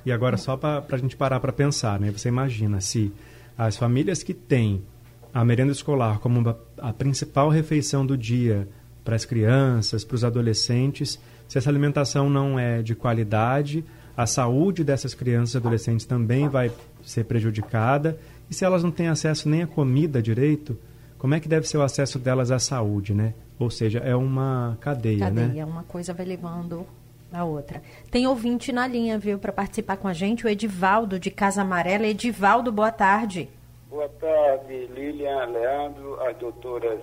E 0.06 0.12
agora 0.12 0.37
só 0.37 0.56
para 0.56 0.85
a 0.88 0.97
gente 0.97 1.16
parar 1.16 1.40
para 1.40 1.52
pensar, 1.52 1.99
né? 1.99 2.12
Você 2.12 2.28
imagina 2.28 2.80
se 2.80 3.12
as 3.59 3.76
famílias 3.76 4.23
que 4.23 4.32
têm 4.32 4.87
a 5.35 5.44
merenda 5.44 5.73
escolar 5.73 6.20
como 6.20 6.56
a 6.78 6.92
principal 6.92 7.49
refeição 7.49 8.06
do 8.06 8.16
dia 8.16 8.68
para 9.04 9.16
as 9.16 9.25
crianças, 9.25 10.04
para 10.04 10.14
os 10.14 10.25
adolescentes, 10.25 11.20
se 11.49 11.59
essa 11.59 11.68
alimentação 11.68 12.30
não 12.30 12.56
é 12.59 12.82
de 12.82 12.94
qualidade, 12.94 13.85
a 14.17 14.26
saúde 14.26 14.85
dessas 14.85 15.14
crianças 15.14 15.55
e 15.55 15.57
adolescentes 15.59 16.07
também 16.07 16.49
vai 16.49 16.71
ser 17.02 17.25
prejudicada. 17.25 18.19
E 18.50 18.55
se 18.55 18.64
elas 18.64 18.83
não 18.83 18.90
têm 18.90 19.09
acesso 19.09 19.49
nem 19.49 19.62
à 19.62 19.67
comida 19.67 20.21
direito, 20.21 20.79
como 21.19 21.35
é 21.35 21.40
que 21.40 21.49
deve 21.49 21.69
ser 21.69 21.79
o 21.79 21.83
acesso 21.83 22.19
delas 22.19 22.50
à 22.50 22.59
saúde, 22.59 23.14
né? 23.14 23.35
Ou 23.59 23.71
seja, 23.71 23.99
é 23.99 24.17
uma 24.17 24.76
cadeia, 24.81 25.21
cadeia 25.21 25.31
né? 25.31 25.47
Cadeia, 25.49 25.67
uma 25.67 25.83
coisa 25.85 26.14
vai 26.14 26.25
levando 26.25 26.87
a 27.33 27.45
outra. 27.45 27.83
Tem 28.11 28.26
ouvinte 28.26 28.73
na 28.73 28.87
linha, 28.87 29.19
viu, 29.19 29.38
para 29.38 29.52
participar 29.52 29.97
com 29.97 30.09
a 30.09 30.12
gente, 30.12 30.45
o 30.45 30.49
Edivaldo 30.49 31.19
de 31.19 31.31
Casa 31.31 31.62
Amarela. 31.62 32.07
Edivaldo, 32.07 32.73
boa 32.73 32.90
tarde. 32.90 33.49
Boa 33.88 34.09
tarde, 34.09 34.87
Lilian, 34.95 35.47
Leandro, 35.47 36.21
as 36.23 36.37
doutoras 36.38 37.00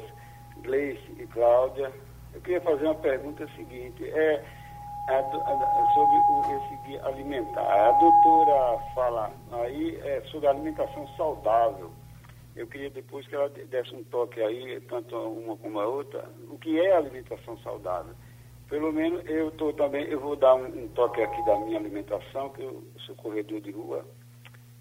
Gleice 0.64 1.12
e 1.20 1.28
Cláudia. 1.28 1.92
Eu 2.34 2.42
queria 2.42 2.62
fazer 2.62 2.86
uma 2.86 2.96
pergunta 2.96 3.48
seguinte, 3.56 4.04
é 4.04 4.44
a, 5.08 5.20
a, 5.20 5.94
sobre 5.94 6.18
o, 6.18 6.42
esse 6.42 6.76
guia 6.86 7.06
alimentar. 7.06 7.62
A 7.62 7.92
doutora 7.94 8.80
fala 8.94 9.32
aí 9.52 9.96
é, 10.04 10.22
sobre 10.30 10.48
alimentação 10.48 11.08
saudável. 11.16 11.92
Eu 12.56 12.68
queria 12.68 12.90
depois 12.90 13.26
que 13.28 13.36
ela 13.36 13.50
desse 13.50 13.94
um 13.96 14.04
toque 14.06 14.42
aí, 14.42 14.82
tanto 14.82 15.16
uma 15.16 15.56
como 15.58 15.80
a 15.80 15.88
outra, 15.88 16.28
o 16.50 16.58
que 16.58 16.80
é 16.80 16.96
alimentação 16.96 17.58
saudável. 17.60 18.14
Pelo 18.68 18.92
menos 18.92 19.24
eu 19.30 19.50
estou 19.50 19.72
também, 19.74 20.06
eu 20.06 20.20
vou 20.20 20.36
dar 20.36 20.56
um, 20.56 20.66
um 20.66 20.88
toque 20.90 21.22
aqui 21.22 21.46
da 21.46 21.58
minha 21.60 21.78
alimentação, 21.80 22.50
que 22.50 22.64
eu 22.64 22.84
sou 23.06 23.16
corredor 23.16 23.62
de 23.62 23.72
rua 23.72 24.04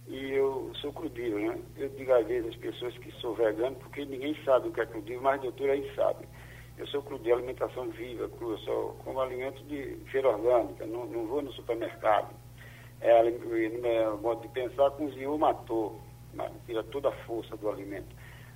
e 0.08 0.32
eu 0.32 0.72
sou 0.80 0.92
crudível, 0.92 1.38
né? 1.38 1.60
Eu 1.76 1.88
digo 1.90 2.12
às 2.12 2.26
vezes 2.26 2.50
às 2.50 2.56
pessoas 2.56 2.96
que 2.98 3.12
sou 3.20 3.34
vegano, 3.34 3.76
porque 3.76 4.04
ninguém 4.04 4.36
sabe 4.44 4.68
o 4.68 4.72
que 4.72 4.80
é 4.80 4.86
crudível, 4.86 5.22
mas 5.22 5.38
a 5.38 5.42
doutora 5.42 5.72
aí 5.72 5.94
sabe. 5.94 6.26
Eu 6.78 6.86
sou 6.88 7.02
crudível, 7.02 7.36
alimentação 7.36 7.88
viva, 7.90 8.28
crua, 8.28 8.58
sou 8.58 8.94
como 9.02 9.20
alimento 9.20 9.62
de 9.64 9.96
feira 10.10 10.28
orgânica, 10.28 10.84
não, 10.84 11.06
não 11.06 11.26
vou 11.26 11.40
no 11.40 11.50
supermercado. 11.52 12.34
É, 13.00 13.10
é, 13.10 14.10
modo 14.20 14.42
de 14.42 14.48
pensar, 14.48 14.90
cozinhou, 14.92 15.38
matou, 15.38 16.00
tira 16.66 16.82
toda 16.84 17.08
a 17.08 17.24
força 17.24 17.56
do 17.56 17.68
alimento. 17.70 18.14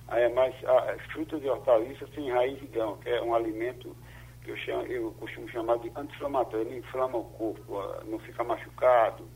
É 0.09 0.29
mais 0.29 0.53
a, 0.65 0.97
frutas 1.11 1.41
e 1.43 1.49
hortaliças 1.49 2.09
sem 2.13 2.29
raiz 2.29 2.61
e 2.61 2.67
grão, 2.67 2.97
que 2.97 3.09
é 3.09 3.21
um 3.23 3.33
alimento 3.33 3.95
que 4.43 4.51
eu, 4.51 4.57
chamo, 4.57 4.83
eu 4.83 5.11
costumo 5.13 5.47
chamar 5.49 5.77
de 5.79 5.91
anti-inflamatório, 5.95 6.67
ele 6.67 6.79
inflama 6.79 7.17
o 7.17 7.25
corpo, 7.25 7.81
não 8.05 8.19
fica 8.19 8.43
machucado, 8.43 9.27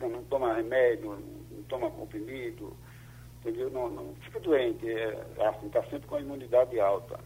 não 0.00 0.22
toma 0.24 0.54
remédio, 0.54 1.18
não 1.50 1.62
toma 1.64 1.90
comprimido, 1.90 2.76
entendeu? 3.40 3.70
Não, 3.70 3.88
não 3.90 4.14
fica 4.16 4.40
doente, 4.40 4.88
é, 4.88 5.26
assim, 5.48 5.66
está 5.66 5.82
sempre 5.84 6.06
com 6.06 6.16
a 6.16 6.20
imunidade 6.20 6.78
alta. 6.78 7.18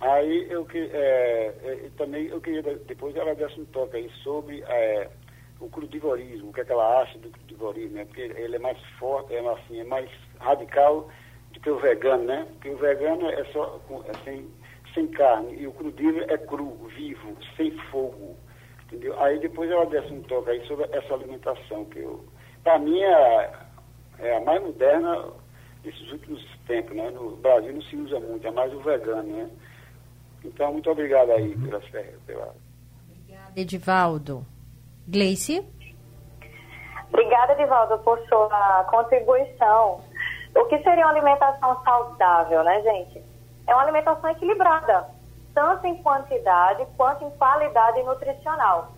Aí 0.00 0.46
eu 0.50 0.64
que 0.64 0.78
é, 0.78 1.54
é, 1.64 1.90
também 1.96 2.26
eu 2.26 2.40
queria 2.40 2.62
depois 2.62 3.16
ela 3.16 3.34
desse 3.34 3.60
um 3.60 3.64
toque 3.66 3.96
aí 3.96 4.10
sobre 4.22 4.62
é, 4.62 5.08
o 5.60 5.68
crudivorismo, 5.68 6.50
o 6.50 6.52
que, 6.52 6.60
é 6.60 6.64
que 6.64 6.72
ela 6.72 7.02
acha 7.02 7.18
do 7.18 7.30
crudivorismo, 7.30 7.96
né? 7.96 8.04
porque 8.04 8.20
ele 8.20 8.56
é 8.56 8.58
mais 8.60 8.80
forte, 8.98 9.34
é, 9.34 9.40
assim, 9.48 9.80
é 9.80 9.84
mais 9.84 10.08
radical 10.38 11.08
do 11.52 11.60
que 11.60 11.70
o 11.70 11.78
vegano, 11.78 12.24
né? 12.24 12.46
Porque 12.52 12.70
o 12.70 12.76
vegano 12.76 13.28
é 13.28 13.44
só 13.46 13.80
é 14.06 14.14
sem, 14.24 14.48
sem 14.94 15.08
carne 15.08 15.56
e 15.56 15.66
o 15.66 15.72
crudívoro 15.72 16.24
é 16.28 16.38
cru, 16.38 16.74
vivo, 16.94 17.36
sem 17.56 17.72
fogo. 17.90 18.36
Entendeu? 18.84 19.20
Aí 19.20 19.38
depois 19.40 19.70
ela 19.70 19.86
desce 19.86 20.12
um 20.12 20.22
toque 20.22 20.50
aí 20.50 20.64
sobre 20.66 20.86
essa 20.92 21.12
alimentação 21.12 21.84
que 21.86 21.98
eu. 21.98 22.24
Para 22.62 22.78
mim 22.78 23.00
é, 23.00 23.50
é 24.20 24.36
a 24.36 24.40
mais 24.40 24.62
moderna 24.62 25.32
desses 25.82 26.12
últimos 26.12 26.44
tempos, 26.66 26.96
né? 26.96 27.10
No 27.10 27.36
Brasil 27.36 27.72
não 27.72 27.82
se 27.82 27.96
usa 27.96 28.20
muito, 28.20 28.46
é 28.46 28.50
mais 28.50 28.72
o 28.72 28.80
vegano, 28.80 29.24
né? 29.24 29.50
Então, 30.44 30.72
muito 30.72 30.90
obrigado 30.90 31.30
aí 31.32 31.54
uhum. 31.54 31.62
pela, 31.62 31.80
pela... 32.26 32.54
Obrigada, 33.08 33.52
Edivaldo. 33.56 34.46
Gleice? 35.06 35.66
Obrigada, 37.08 37.52
Edivaldo, 37.54 37.98
por 37.98 38.18
sua 38.28 38.84
contribuição. 38.90 40.00
O 40.54 40.64
que 40.66 40.78
seria 40.82 41.04
uma 41.04 41.12
alimentação 41.12 41.82
saudável, 41.82 42.62
né, 42.64 42.82
gente? 42.82 43.22
É 43.66 43.74
uma 43.74 43.82
alimentação 43.82 44.30
equilibrada, 44.30 45.08
tanto 45.54 45.86
em 45.86 46.02
quantidade 46.02 46.86
quanto 46.96 47.24
em 47.24 47.30
qualidade 47.30 48.02
nutricional. 48.02 48.92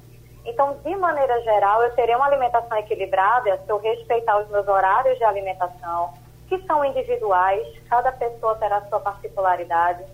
Então, 0.45 0.79
de 0.83 0.97
maneira 0.97 1.41
geral, 1.43 1.83
eu 1.83 1.95
teria 1.95 2.17
uma 2.17 2.27
alimentação 2.27 2.79
equilibrada 2.79 3.59
se 3.59 3.71
eu 3.71 3.79
respeitar 3.79 4.39
os 4.39 4.49
meus 4.49 4.67
horários 4.67 5.19
de 5.19 5.25
alimentação, 5.25 6.15
que 6.49 6.59
são 6.67 6.85
individuais, 6.85 7.67
cada 7.89 8.11
pessoa 8.13 8.57
terá 8.57 8.81
sua 8.89 9.01
particularidade. 9.01 10.05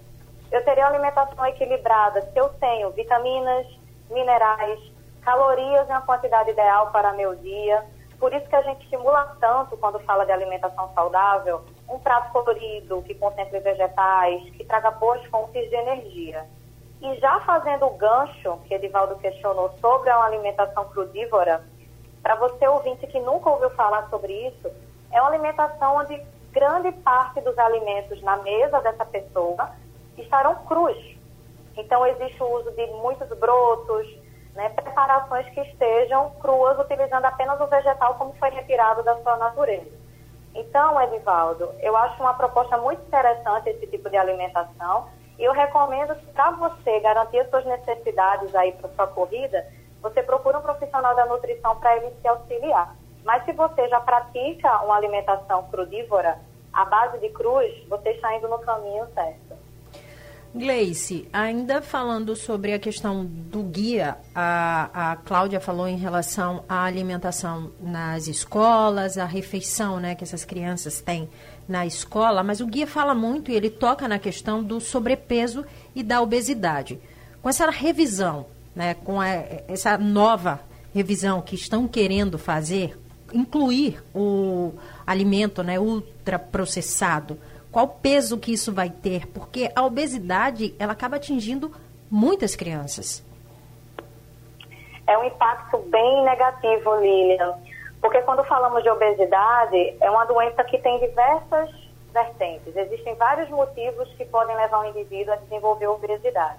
Eu 0.50 0.64
teria 0.64 0.84
uma 0.84 0.90
alimentação 0.90 1.44
equilibrada 1.46 2.22
se 2.22 2.38
eu 2.38 2.48
tenho 2.60 2.90
vitaminas, 2.90 3.66
minerais, 4.10 4.80
calorias 5.22 5.88
uma 5.88 6.02
quantidade 6.02 6.50
ideal 6.50 6.90
para 6.92 7.12
meu 7.12 7.34
dia. 7.34 7.84
Por 8.18 8.32
isso 8.32 8.48
que 8.48 8.56
a 8.56 8.62
gente 8.62 8.82
estimula 8.84 9.36
tanto, 9.40 9.76
quando 9.76 9.98
fala 10.00 10.24
de 10.24 10.32
alimentação 10.32 10.90
saudável, 10.94 11.62
um 11.88 11.98
prato 11.98 12.32
colorido, 12.32 13.02
que 13.02 13.14
contemple 13.14 13.60
vegetais, 13.60 14.42
que 14.50 14.64
traga 14.64 14.90
boas 14.92 15.22
fontes 15.26 15.68
de 15.68 15.74
energia. 15.74 16.46
E 17.02 17.14
já 17.16 17.40
fazendo 17.40 17.86
o 17.86 17.96
gancho 17.96 18.58
que 18.66 18.74
Edivaldo 18.74 19.16
questionou 19.16 19.70
sobre 19.80 20.08
a 20.08 20.22
alimentação 20.22 20.88
crudívora, 20.88 21.62
para 22.22 22.36
você 22.36 22.66
ouvinte 22.66 23.06
que 23.06 23.20
nunca 23.20 23.50
ouviu 23.50 23.70
falar 23.70 24.08
sobre 24.08 24.32
isso, 24.32 24.70
é 25.12 25.20
uma 25.20 25.28
alimentação 25.28 25.96
onde 25.96 26.20
grande 26.52 26.90
parte 26.90 27.40
dos 27.42 27.58
alimentos 27.58 28.22
na 28.22 28.38
mesa 28.38 28.80
dessa 28.80 29.04
pessoa 29.04 29.70
estarão 30.22 30.54
crus. 30.66 31.16
Então, 31.76 32.06
existe 32.06 32.42
o 32.42 32.58
uso 32.58 32.70
de 32.72 32.86
muitos 32.86 33.28
brotos, 33.38 34.06
né, 34.54 34.70
preparações 34.70 35.46
que 35.50 35.60
estejam 35.60 36.30
cruas, 36.40 36.78
utilizando 36.78 37.24
apenas 37.26 37.60
o 37.60 37.66
vegetal 37.66 38.14
como 38.14 38.32
foi 38.34 38.50
retirado 38.50 39.02
da 39.02 39.20
sua 39.22 39.36
natureza. 39.36 39.96
Então, 40.54 41.00
Edivaldo, 41.02 41.70
eu 41.80 41.94
acho 41.94 42.20
uma 42.22 42.32
proposta 42.32 42.78
muito 42.78 43.02
interessante 43.02 43.68
esse 43.68 43.86
tipo 43.88 44.08
de 44.08 44.16
alimentação 44.16 45.06
e 45.38 45.44
eu 45.44 45.52
recomendo 45.52 46.14
que 46.14 46.26
para 46.32 46.52
você 46.52 46.98
garantir 47.00 47.40
as 47.40 47.50
suas 47.50 47.66
necessidades 47.66 48.54
aí 48.54 48.72
para 48.72 48.88
sua 48.90 49.06
corrida, 49.06 49.66
você 50.00 50.22
procure 50.22 50.56
um 50.56 50.62
profissional 50.62 51.14
da 51.14 51.26
nutrição 51.26 51.76
para 51.76 51.96
ele 51.98 52.10
se 52.22 52.26
auxiliar. 52.26 52.96
Mas 53.22 53.44
se 53.44 53.52
você 53.52 53.86
já 53.88 54.00
pratica 54.00 54.82
uma 54.82 54.96
alimentação 54.96 55.64
crudívora, 55.64 56.38
à 56.72 56.84
base 56.84 57.18
de 57.18 57.28
cruz, 57.30 57.86
você 57.88 58.10
está 58.10 58.34
indo 58.34 58.48
no 58.48 58.58
caminho 58.60 59.06
certo. 59.14 59.55
Gleice, 60.56 61.28
ainda 61.32 61.82
falando 61.82 62.34
sobre 62.34 62.72
a 62.72 62.78
questão 62.78 63.24
do 63.24 63.62
guia, 63.62 64.16
a, 64.34 65.12
a 65.12 65.16
Cláudia 65.16 65.60
falou 65.60 65.86
em 65.86 65.96
relação 65.96 66.64
à 66.68 66.84
alimentação 66.84 67.70
nas 67.80 68.26
escolas, 68.26 69.18
a 69.18 69.24
refeição 69.24 70.00
né, 70.00 70.14
que 70.14 70.24
essas 70.24 70.44
crianças 70.44 71.00
têm 71.00 71.28
na 71.68 71.84
escola, 71.84 72.42
mas 72.42 72.60
o 72.60 72.66
guia 72.66 72.86
fala 72.86 73.14
muito 73.14 73.50
e 73.50 73.54
ele 73.54 73.70
toca 73.70 74.08
na 74.08 74.18
questão 74.18 74.62
do 74.62 74.80
sobrepeso 74.80 75.64
e 75.94 76.02
da 76.02 76.20
obesidade. 76.20 76.98
Com 77.42 77.48
essa 77.48 77.70
revisão, 77.70 78.46
né, 78.74 78.94
com 78.94 79.20
a, 79.20 79.28
essa 79.28 79.98
nova 79.98 80.60
revisão 80.94 81.42
que 81.42 81.54
estão 81.54 81.86
querendo 81.86 82.38
fazer, 82.38 82.98
incluir 83.32 84.02
o 84.14 84.72
alimento 85.06 85.62
né, 85.62 85.78
ultraprocessado, 85.78 87.38
qual 87.76 87.88
peso 87.88 88.38
que 88.38 88.54
isso 88.54 88.72
vai 88.72 88.88
ter? 88.88 89.26
Porque 89.26 89.70
a 89.76 89.84
obesidade 89.84 90.74
ela 90.78 90.94
acaba 90.94 91.16
atingindo 91.16 91.70
muitas 92.10 92.56
crianças. 92.56 93.22
É 95.06 95.18
um 95.18 95.24
impacto 95.24 95.76
bem 95.90 96.24
negativo, 96.24 96.96
Lilian, 96.96 97.54
porque 98.00 98.22
quando 98.22 98.42
falamos 98.44 98.82
de 98.82 98.88
obesidade, 98.88 99.94
é 100.00 100.10
uma 100.10 100.24
doença 100.24 100.64
que 100.64 100.78
tem 100.78 100.98
diversas 101.00 101.68
vertentes. 102.14 102.74
Existem 102.74 103.14
vários 103.16 103.50
motivos 103.50 104.08
que 104.14 104.24
podem 104.24 104.56
levar 104.56 104.80
um 104.80 104.88
indivíduo 104.88 105.34
a 105.34 105.36
desenvolver 105.36 105.86
obesidade. 105.88 106.56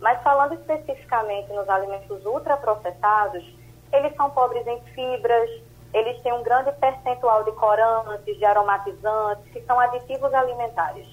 Mas 0.00 0.20
falando 0.24 0.54
especificamente 0.54 1.52
nos 1.52 1.68
alimentos 1.68 2.26
ultraprocessados, 2.26 3.44
eles 3.92 4.12
são 4.16 4.28
pobres 4.30 4.66
em 4.66 4.80
fibras, 4.92 5.48
eles 5.92 6.20
têm 6.22 6.32
um 6.32 6.42
grande 6.42 6.72
percentual 6.72 7.44
de 7.44 7.52
corantes, 7.52 8.36
de 8.36 8.44
aromatizantes, 8.44 9.50
que 9.52 9.60
são 9.62 9.78
aditivos 9.80 10.32
alimentares. 10.34 11.06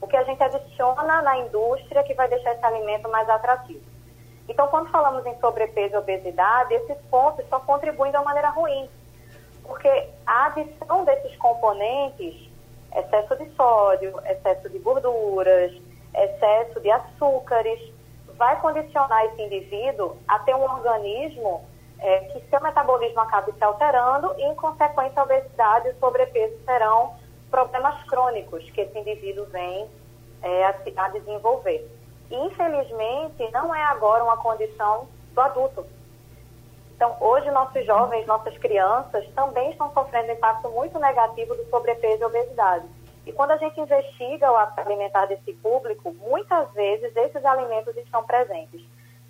O 0.00 0.06
que 0.06 0.16
a 0.16 0.24
gente 0.24 0.42
adiciona 0.42 1.22
na 1.22 1.38
indústria 1.38 2.02
que 2.02 2.14
vai 2.14 2.28
deixar 2.28 2.52
esse 2.52 2.64
alimento 2.64 3.08
mais 3.08 3.28
atrativo. 3.28 3.84
Então, 4.48 4.66
quando 4.68 4.90
falamos 4.90 5.24
em 5.26 5.38
sobrepeso 5.38 5.94
e 5.94 5.98
obesidade, 5.98 6.74
esses 6.74 6.98
pontos 7.10 7.46
só 7.48 7.60
contribuem 7.60 8.10
de 8.10 8.18
uma 8.18 8.24
maneira 8.24 8.48
ruim. 8.50 8.88
Porque 9.62 10.08
a 10.26 10.46
adição 10.46 11.04
desses 11.04 11.36
componentes, 11.36 12.50
excesso 12.94 13.36
de 13.36 13.48
sódio, 13.54 14.20
excesso 14.26 14.68
de 14.68 14.78
gorduras, 14.78 15.72
excesso 16.14 16.80
de 16.80 16.90
açúcares, 16.90 17.80
vai 18.36 18.60
condicionar 18.60 19.24
esse 19.26 19.42
indivíduo 19.42 20.16
a 20.26 20.38
ter 20.40 20.54
um 20.54 20.64
organismo 20.64 21.64
é, 22.00 22.20
que 22.20 22.48
seu 22.48 22.60
metabolismo 22.60 23.20
acabe 23.20 23.52
se 23.52 23.62
alterando 23.62 24.34
e, 24.38 24.44
em 24.44 24.54
consequência, 24.54 25.20
a 25.20 25.24
obesidade 25.24 25.88
e 25.88 25.90
o 25.92 25.98
sobrepeso 25.98 26.58
serão 26.64 27.14
problemas 27.50 28.02
crônicos 28.04 28.68
que 28.70 28.80
esse 28.80 28.98
indivíduo 28.98 29.44
vem 29.46 29.88
é, 30.42 30.66
a, 30.66 30.74
a 30.96 31.08
desenvolver. 31.08 31.88
E, 32.30 32.34
infelizmente, 32.34 33.50
não 33.52 33.74
é 33.74 33.82
agora 33.84 34.24
uma 34.24 34.36
condição 34.36 35.08
do 35.32 35.40
adulto. 35.40 35.86
Então, 36.94 37.16
hoje, 37.20 37.50
nossos 37.50 37.84
jovens, 37.86 38.26
nossas 38.26 38.56
crianças 38.58 39.26
também 39.34 39.70
estão 39.70 39.92
sofrendo 39.92 40.32
impacto 40.32 40.68
muito 40.70 40.98
negativo 40.98 41.54
do 41.54 41.64
sobrepeso 41.70 42.22
e 42.22 42.26
obesidade. 42.26 42.86
E 43.26 43.32
quando 43.32 43.52
a 43.52 43.56
gente 43.56 43.80
investiga 43.80 44.50
o 44.50 44.56
alimentar 44.56 45.26
desse 45.26 45.52
público, 45.54 46.12
muitas 46.14 46.70
vezes 46.72 47.14
esses 47.14 47.44
alimentos 47.44 47.96
estão 47.96 48.22
presentes. 48.24 48.82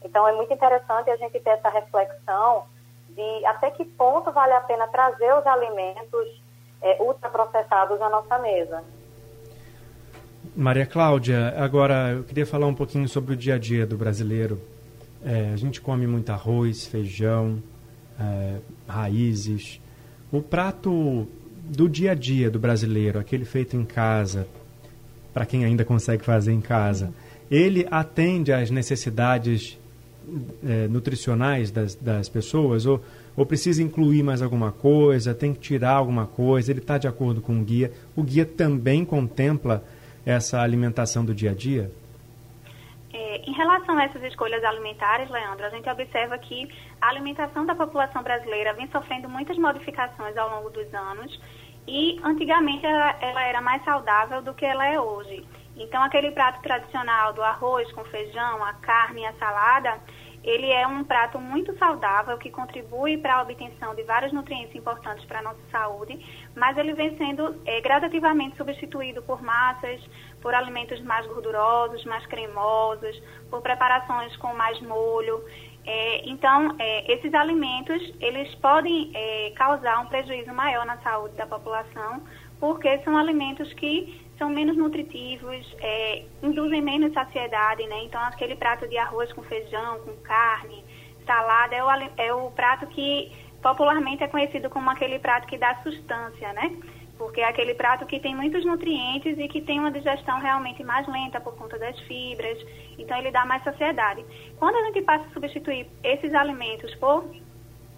Então, 0.05 0.27
é 0.27 0.33
muito 0.33 0.53
interessante 0.53 1.11
a 1.11 1.17
gente 1.17 1.39
ter 1.41 1.51
essa 1.51 1.69
reflexão 1.69 2.65
de 3.11 3.47
até 3.47 3.71
que 3.71 3.85
ponto 3.85 4.31
vale 4.33 4.53
a 4.53 4.61
pena 4.61 4.87
trazer 4.89 5.33
os 5.35 5.47
alimentos 5.47 6.43
é, 6.83 7.03
ultraprocessados 7.03 8.01
à 8.01 8.09
nossa 8.09 8.39
mesa. 8.39 8.83
Maria 10.57 10.87
Cláudia, 10.87 11.55
agora 11.57 12.11
eu 12.11 12.25
queria 12.25 12.47
falar 12.47 12.67
um 12.67 12.75
pouquinho 12.75 13.09
sobre 13.09 13.35
o 13.35 13.37
dia 13.37 13.55
a 13.55 13.59
dia 13.59 13.87
do 13.87 13.97
brasileiro. 13.97 14.61
É, 15.25 15.51
a 15.53 15.57
gente 15.57 15.81
come 15.81 16.07
muito 16.07 16.31
arroz, 16.31 16.87
feijão, 16.87 17.63
é, 18.19 18.59
raízes. 18.89 19.81
O 20.33 20.41
prato 20.41 21.29
do 21.63 21.89
dia 21.89 22.13
a 22.13 22.15
dia 22.15 22.51
do 22.51 22.59
brasileiro, 22.59 23.19
aquele 23.19 23.45
feito 23.45 23.77
em 23.77 23.85
casa, 23.85 24.47
para 25.33 25.47
quem 25.47 25.65
ainda 25.65 25.85
consegue 25.85 26.25
fazer 26.25 26.53
em 26.53 26.61
casa, 26.61 27.13
ele 27.51 27.87
atende 27.91 28.53
às 28.53 28.71
necessidades 28.71 29.79
é, 30.65 30.89
nutricionais 30.89 31.71
das, 31.71 31.95
das 31.95 32.29
pessoas? 32.29 32.87
Ou, 32.87 33.03
ou 33.37 33.47
precisa 33.47 33.83
incluir 33.83 34.23
mais 34.23 34.43
alguma 34.43 34.73
coisa, 34.73 35.35
tem 35.35 35.55
que 35.55 35.61
tirar 35.61 35.93
alguma 35.93 36.27
coisa? 36.27 36.71
Ele 36.71 36.81
está 36.81 36.99
de 36.99 37.09
acordo 37.09 37.41
com 37.41 37.61
o 37.61 37.65
guia? 37.65 37.93
O 38.17 38.23
guia 38.23 38.45
também 38.45 39.05
contempla 39.05 39.85
essa 40.25 40.61
alimentação 40.61 41.25
do 41.25 41.35
dia 41.35 41.51
a 41.51 41.55
dia? 41.55 41.91
É, 43.13 43.39
em 43.39 43.53
relação 43.53 43.99
a 43.99 44.05
essas 44.05 44.23
escolhas 44.23 44.63
alimentares, 44.63 45.29
Leandro, 45.31 45.67
a 45.67 45.71
gente 45.71 45.89
observa 45.89 46.39
que 46.39 46.69
a 47.01 47.09
alimentação 47.09 47.67
da 47.67 47.75
população 47.75 48.23
brasileira 48.23 48.73
vem 48.75 48.89
sofrendo 48.91 49.29
muitas 49.29 49.57
modificações 49.59 50.37
ao 50.37 50.49
longo 50.51 50.71
dos 50.71 50.93
anos 50.95 51.41
e 51.89 52.21
antigamente 52.23 52.87
ela, 52.87 53.17
ela 53.21 53.43
era 53.43 53.61
mais 53.61 53.83
saudável 53.85 54.43
do 54.43 54.55
que 54.55 54.65
ela 54.65 54.87
é 54.87 55.01
hoje. 55.01 55.45
Então, 55.77 56.03
aquele 56.03 56.31
prato 56.31 56.61
tradicional 56.63 57.33
do 57.33 57.43
arroz 57.43 57.91
com 57.93 58.05
feijão, 58.05 58.63
a 58.65 58.75
carne 58.75 59.23
e 59.23 59.27
a 59.27 59.33
salada, 59.35 59.99
ele 60.43 60.71
é 60.71 60.87
um 60.87 61.05
prato 61.05 61.39
muito 61.39 61.77
saudável 61.79 62.39
que 62.39 62.51
contribui 62.51 63.19
para 63.19 63.37
a 63.37 63.43
obtenção 63.43 63.95
de 63.95 64.03
vários 64.05 64.33
nutrientes 64.33 64.75
importantes 64.75 65.25
para 65.27 65.41
a 65.41 65.43
nossa 65.43 65.61
saúde, 65.71 66.19
mas 66.57 66.77
ele 66.79 66.95
vem 66.95 67.17
sendo 67.17 67.61
é, 67.67 67.81
gradativamente 67.81 68.57
substituído 68.57 69.23
por 69.23 69.43
massas, 69.43 70.01
por 70.41 70.55
alimentos 70.55 71.01
mais 71.03 71.27
gordurosos, 71.27 72.05
mais 72.05 72.25
cremosos, 72.27 73.23
por 73.51 73.61
preparações 73.61 74.35
com 74.37 74.55
mais 74.55 74.81
molho. 74.81 75.45
É, 75.87 76.29
então, 76.29 76.75
é, 76.79 77.13
esses 77.13 77.33
alimentos, 77.35 78.13
eles 78.21 78.55
podem 78.57 79.11
é, 79.15 79.53
causar 79.57 80.01
um 80.01 80.07
prejuízo 80.07 80.53
maior 80.53 80.87
na 80.87 80.99
saúde 80.99 81.35
da 81.37 81.47
população, 81.47 82.23
porque 82.61 82.99
são 82.99 83.17
alimentos 83.17 83.73
que 83.75 84.21
são 84.39 84.49
menos 84.51 84.77
nutritivos, 84.77 85.77
é, 85.81 86.25
induzem 86.43 86.81
menos 86.81 87.13
saciedade, 87.13 87.87
né? 87.87 88.05
Então, 88.05 88.21
aquele 88.23 88.55
prato 88.55 88.87
de 88.89 88.97
arroz 88.97 89.33
com 89.33 89.43
feijão, 89.43 90.01
com 90.01 90.15
carne, 90.23 90.85
salada, 91.27 91.75
é 91.75 91.85
o, 91.85 91.91
é 92.17 92.35
o 92.35 92.51
prato 92.51 92.87
que 92.87 93.33
popularmente 93.63 94.23
é 94.23 94.29
conhecido 94.29 94.71
como 94.71 94.89
aquele 94.89 95.19
prato 95.19 95.47
que 95.47 95.59
dá 95.59 95.75
sustância, 95.83 96.53
né? 96.53 96.75
Porque 97.19 97.43
é 97.43 97.49
aquele 97.49 97.75
prato 97.75 98.07
que 98.07 98.19
tem 98.19 98.35
muitos 98.35 98.65
nutrientes 98.65 99.39
e 99.39 99.47
que 99.47 99.61
tem 99.61 99.79
uma 99.79 99.91
digestão 99.91 100.39
realmente 100.41 100.83
mais 100.83 101.07
lenta 101.07 101.39
por 101.39 101.55
conta 101.57 101.79
das 101.79 101.99
fibras, 102.01 102.59
então 102.99 103.19
ele 103.19 103.31
dá 103.31 103.45
mais 103.45 103.63
saciedade. 103.63 104.25
Quando 104.59 104.77
a 104.77 104.85
gente 104.87 105.03
passa 105.03 105.27
a 105.27 105.33
substituir 105.33 105.87
esses 106.03 106.33
alimentos 106.33 106.95
por 106.95 107.25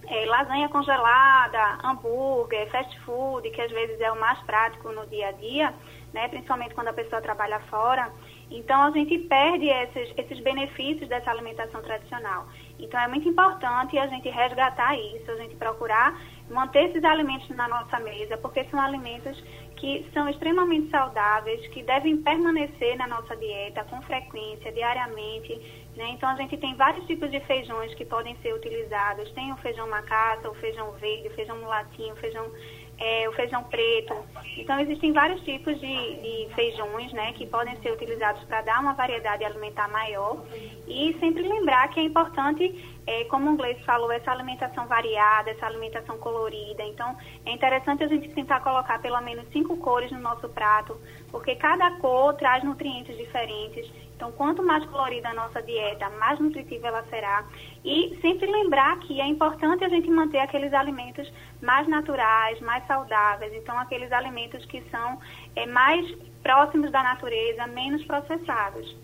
é, 0.07 0.27
lasanha 0.27 0.69
congelada, 0.69 1.79
hambúrguer, 1.85 2.69
fast 2.71 2.99
food, 3.01 3.49
que 3.51 3.61
às 3.61 3.71
vezes 3.71 4.01
é 4.01 4.11
o 4.11 4.19
mais 4.19 4.38
prático 4.41 4.91
no 4.93 5.07
dia 5.07 5.29
a 5.29 5.33
dia, 5.33 5.75
né, 6.12 6.29
principalmente 6.29 6.75
quando 6.75 6.88
a 6.88 6.93
pessoa 6.93 7.23
trabalha 7.23 7.61
fora, 7.71 8.11
então 8.51 8.83
a 8.83 8.91
gente 8.91 9.17
perde 9.19 9.67
esses, 9.67 10.12
esses 10.17 10.41
benefícios 10.41 11.09
dessa 11.09 11.31
alimentação 11.31 11.81
tradicional. 11.81 12.47
Então 12.79 13.01
é 13.01 13.09
muito 13.09 13.29
importante 13.29 13.97
a 13.99 14.07
gente 14.07 14.29
resgatar 14.29 14.95
isso, 14.99 15.31
a 15.31 15.37
gente 15.37 15.57
procurar 15.57 16.21
manter 16.51 16.91
esses 16.91 17.03
alimentos 17.03 17.49
na 17.51 17.67
nossa 17.67 17.99
mesa, 18.01 18.37
porque 18.37 18.65
são 18.65 18.79
alimentos 18.81 19.43
que 19.83 20.07
são 20.14 20.29
extremamente 20.29 20.88
saudáveis, 20.90 21.66
que 21.66 21.83
devem 21.83 22.16
permanecer 22.18 22.97
na 22.97 23.09
nossa 23.09 23.35
dieta 23.35 23.83
com 23.90 24.01
frequência, 24.03 24.71
diariamente. 24.71 25.61
Né? 25.97 26.11
Então, 26.11 26.29
a 26.29 26.37
gente 26.37 26.57
tem 26.57 26.73
vários 26.77 27.05
tipos 27.05 27.29
de 27.33 27.40
feijões 27.40 27.92
que 27.95 28.05
podem 28.05 28.37
ser 28.42 28.55
utilizados. 28.55 29.29
Tem 29.33 29.53
o 29.53 29.57
feijão 29.57 29.88
macaça, 29.90 30.49
o 30.49 30.55
feijão 30.55 30.92
verde, 30.92 31.27
o 31.27 31.35
feijão 31.35 31.59
mulatinho, 31.59 32.14
o 32.14 32.16
feijão 32.16 32.49
é, 32.97 33.29
o 33.29 33.33
feijão 33.33 33.64
preto. 33.64 34.14
Então, 34.57 34.79
existem 34.79 35.12
vários 35.12 35.40
tipos 35.40 35.75
de, 35.81 35.87
de 35.87 36.55
feijões 36.55 37.12
né, 37.12 37.33
que 37.33 37.45
podem 37.47 37.77
ser 37.81 37.90
utilizados 37.90 38.45
para 38.45 38.62
dar 38.62 38.81
uma 38.81 38.92
variedade 38.92 39.45
alimentar 39.45 39.90
maior. 39.90 40.45
E 40.87 41.16
sempre 41.18 41.42
lembrar 41.42 41.88
que 41.88 41.99
é 41.99 42.05
importante, 42.05 43.02
é, 43.07 43.25
como 43.25 43.51
o 43.51 43.55
inglês 43.55 43.83
falou, 43.85 44.11
essa 44.12 44.31
alimentação 44.31 44.87
variada, 44.87 45.51
essa 45.51 45.67
alimentação 45.67 46.19
colorida. 46.19 46.83
Então, 46.85 47.17
é 47.45 47.53
interessante 47.53 48.05
a 48.05 48.09
gente 48.09 48.29
tentar 48.35 48.61
colocar 48.61 49.01
pelo 49.01 49.21
menos 49.21 49.47
cinco 49.53 49.77
cores 49.79 50.11
no 50.12 50.21
nosso 50.21 50.49
prato, 50.49 50.97
porque 51.31 51.57
cada 51.57 51.91
cor 51.99 52.35
traz 52.35 52.62
nutrientes 52.62 53.17
diferentes. 53.17 53.91
Então, 54.15 54.31
quanto 54.33 54.62
mais 54.62 54.85
colorida 54.87 55.31
a 55.31 55.35
nossa 55.35 55.61
dieta, 55.61 56.09
mais 56.11 56.38
nutritiva 56.38 56.87
ela 56.87 57.03
será. 57.11 57.45
E 57.85 58.17
sempre 58.21 58.47
lembrar 58.47 59.01
que 59.01 59.21
é 59.21 59.27
importante 59.27 59.85
a 59.85 59.88
gente 59.88 60.09
manter 60.09 60.38
aqueles 60.38 60.73
alimentos 60.73 61.33
mais 61.61 61.88
naturais, 61.88 62.61
mais 62.61 62.87
saudáveis. 62.87 63.53
Então, 63.53 63.77
aqueles 63.77 64.12
alimentos 64.12 64.65
que 64.67 64.81
são 64.91 65.19
é, 65.57 65.67
mais 65.67 66.09
próximos 66.41 66.93
da 66.93 67.03
natureza, 67.03 67.67
menos 67.67 68.05
processados. 68.05 69.02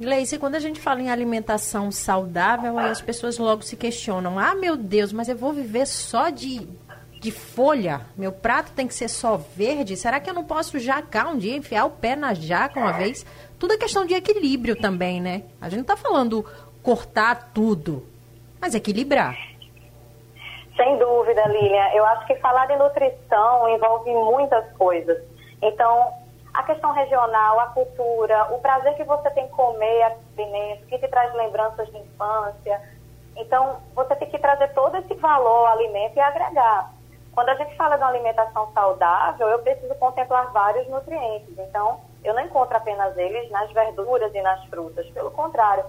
Gleice, 0.00 0.38
quando 0.38 0.54
a 0.54 0.58
gente 0.58 0.80
fala 0.80 1.02
em 1.02 1.10
alimentação 1.10 1.92
saudável, 1.92 2.78
aí 2.78 2.88
as 2.88 3.02
pessoas 3.02 3.36
logo 3.36 3.60
se 3.60 3.76
questionam: 3.76 4.38
ah, 4.38 4.54
meu 4.54 4.74
Deus, 4.74 5.12
mas 5.12 5.28
eu 5.28 5.36
vou 5.36 5.52
viver 5.52 5.86
só 5.86 6.30
de, 6.30 6.66
de 7.20 7.30
folha? 7.30 8.00
Meu 8.16 8.32
prato 8.32 8.72
tem 8.72 8.88
que 8.88 8.94
ser 8.94 9.08
só 9.08 9.36
verde? 9.36 9.98
Será 9.98 10.18
que 10.18 10.30
eu 10.30 10.32
não 10.32 10.42
posso 10.42 10.78
jacar 10.78 11.30
um 11.30 11.36
dia, 11.36 11.54
enfiar 11.54 11.84
o 11.84 11.90
pé 11.90 12.16
na 12.16 12.32
jaca 12.32 12.80
uma 12.80 12.92
vez? 12.92 13.26
Tudo 13.58 13.74
é 13.74 13.76
questão 13.76 14.06
de 14.06 14.14
equilíbrio 14.14 14.74
também, 14.74 15.20
né? 15.20 15.42
A 15.60 15.68
gente 15.68 15.80
não 15.80 15.82
está 15.82 15.98
falando 15.98 16.46
cortar 16.82 17.50
tudo, 17.52 18.06
mas 18.58 18.74
equilibrar. 18.74 19.36
Sem 20.78 20.96
dúvida, 20.96 21.46
Lilian. 21.46 21.90
Eu 21.92 22.06
acho 22.06 22.26
que 22.26 22.36
falar 22.36 22.64
de 22.68 22.76
nutrição 22.76 23.68
envolve 23.68 24.10
muitas 24.14 24.64
coisas. 24.78 25.18
Então, 25.60 26.10
a 26.52 26.62
questão 26.64 26.92
regional, 26.92 27.60
a 27.60 27.66
cultura, 27.66 28.52
o 28.52 28.58
prazer 28.60 28.94
que 28.94 29.04
você 29.04 29.30
tem 29.30 29.44
em 29.44 29.48
comer 29.48 30.16
alimentos, 30.36 30.86
que 30.86 30.98
te 30.98 31.08
traz 31.08 31.32
lembranças 31.34 31.88
de 31.88 31.98
infância. 31.98 32.80
Então, 33.36 33.80
você 33.94 34.16
tem 34.16 34.28
que 34.28 34.38
trazer 34.38 34.68
todo 34.74 34.96
esse 34.96 35.14
valor 35.14 35.66
ao 35.66 35.66
alimento 35.66 36.16
e 36.16 36.20
agregar. 36.20 36.92
Quando 37.32 37.50
a 37.50 37.54
gente 37.54 37.76
fala 37.76 37.96
de 37.96 38.02
uma 38.02 38.10
alimentação 38.10 38.72
saudável, 38.72 39.48
eu 39.48 39.60
preciso 39.60 39.94
contemplar 39.94 40.52
vários 40.52 40.88
nutrientes. 40.88 41.56
Então, 41.56 42.00
eu 42.24 42.34
não 42.34 42.42
encontro 42.42 42.76
apenas 42.76 43.16
eles 43.16 43.50
nas 43.50 43.70
verduras 43.70 44.34
e 44.34 44.42
nas 44.42 44.64
frutas. 44.64 45.08
Pelo 45.10 45.30
contrário, 45.30 45.84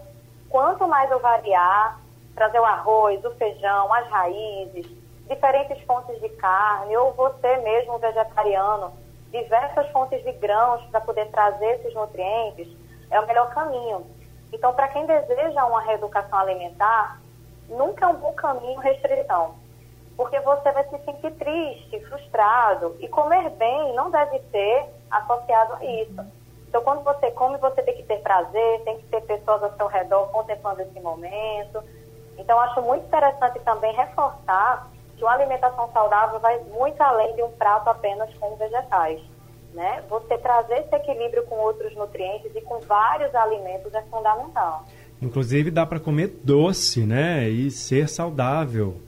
quanto 0.49 0.87
mais 0.87 1.09
eu 1.09 1.19
variar, 1.19 1.99
trazer 2.35 2.59
o 2.59 2.65
arroz, 2.65 3.23
o 3.25 3.31
feijão, 3.31 3.91
as 3.91 4.07
raízes, 4.07 4.85
diferentes 5.27 5.81
fontes 5.85 6.19
de 6.21 6.29
carne, 6.29 6.95
ou 6.95 7.11
você 7.13 7.57
mesmo 7.57 7.97
vegetariano, 7.97 8.93
diversas 9.31 9.87
fontes 9.89 10.23
de 10.23 10.31
grãos 10.33 10.83
para 10.91 11.01
poder 11.01 11.27
trazer 11.31 11.79
esses 11.79 11.93
nutrientes, 11.93 12.67
é 13.09 13.19
o 13.19 13.27
melhor 13.27 13.49
caminho. 13.53 14.05
Então, 14.53 14.73
para 14.73 14.89
quem 14.89 15.05
deseja 15.05 15.65
uma 15.65 15.81
reeducação 15.81 16.37
alimentar, 16.39 17.21
nunca 17.69 18.05
é 18.05 18.07
um 18.09 18.15
bom 18.15 18.33
caminho 18.33 18.79
restrição, 18.79 19.55
porque 20.17 20.39
você 20.41 20.71
vai 20.71 20.83
se 20.89 20.97
sentir 21.05 21.31
triste, 21.31 21.99
frustrado, 22.07 22.97
e 22.99 23.07
comer 23.07 23.49
bem 23.51 23.93
não 23.93 24.11
deve 24.11 24.39
ser 24.51 24.85
associado 25.09 25.75
a 25.75 25.85
isso. 25.85 26.25
Então, 26.67 26.83
quando 26.83 27.03
você 27.03 27.31
come, 27.31 27.57
você 27.57 27.81
tem 27.81 27.95
que 27.95 28.03
ter 28.03 28.21
prazer, 28.21 28.81
tem 28.83 28.97
que 28.97 29.07
ter 29.07 29.21
pessoas 29.21 29.63
ao 29.63 29.75
seu 29.75 29.87
redor 29.87 30.27
contemplando 30.27 30.81
esse 30.81 30.99
momento. 30.99 31.83
Então, 32.37 32.59
acho 32.59 32.81
muito 32.81 33.05
interessante 33.05 33.59
também 33.59 33.93
reforçar 33.93 34.87
que 35.21 35.25
uma 35.25 35.33
alimentação 35.33 35.87
saudável 35.93 36.39
vai 36.39 36.57
muito 36.63 36.99
além 36.99 37.35
de 37.35 37.43
um 37.43 37.51
prato 37.51 37.87
apenas 37.87 38.33
com 38.39 38.55
vegetais. 38.55 39.21
Né? 39.71 40.03
Você 40.09 40.35
trazer 40.39 40.79
esse 40.79 40.95
equilíbrio 40.95 41.45
com 41.45 41.55
outros 41.59 41.95
nutrientes 41.95 42.51
e 42.55 42.61
com 42.61 42.79
vários 42.79 43.33
alimentos 43.35 43.93
é 43.93 44.01
fundamental. 44.09 44.83
Inclusive 45.21 45.69
dá 45.69 45.85
para 45.85 45.99
comer 45.99 46.39
doce, 46.43 47.05
né? 47.05 47.47
E 47.47 47.69
ser 47.69 48.09
saudável. 48.09 48.99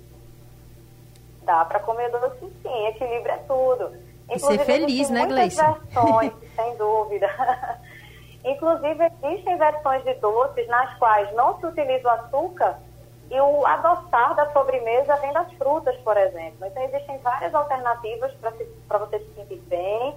Dá 1.41 1.65
para 1.65 1.79
comer 1.79 2.11
doce 2.11 2.53
sim, 2.61 2.87
equilíbrio 2.87 3.33
é 3.33 3.37
tudo. 3.39 3.91
E 4.29 4.39
ser 4.39 4.59
feliz, 4.59 5.09
né, 5.09 5.25
Gleice? 5.25 5.59
versões, 5.59 6.31
sem 6.55 6.77
dúvida. 6.77 7.27
Inclusive, 8.45 9.11
existem 9.23 9.57
versões 9.57 10.03
de 10.03 10.13
doces 10.15 10.67
nas 10.67 10.95
quais 10.99 11.33
não 11.33 11.59
se 11.59 11.65
utiliza 11.65 12.07
o 12.07 12.11
açúcar 12.11 12.77
e 13.33 13.41
o 13.41 13.65
adoçar 13.65 14.35
da 14.35 14.51
sobremesa 14.53 15.15
vem 15.15 15.33
das 15.33 15.51
frutas, 15.53 15.95
por 15.97 16.15
exemplo. 16.15 16.67
Então, 16.67 16.83
existem 16.83 17.17
várias 17.17 17.53
alternativas 17.55 18.31
para 18.87 18.99
você 18.99 19.17
se 19.17 19.33
sentir 19.33 19.59
bem, 19.67 20.15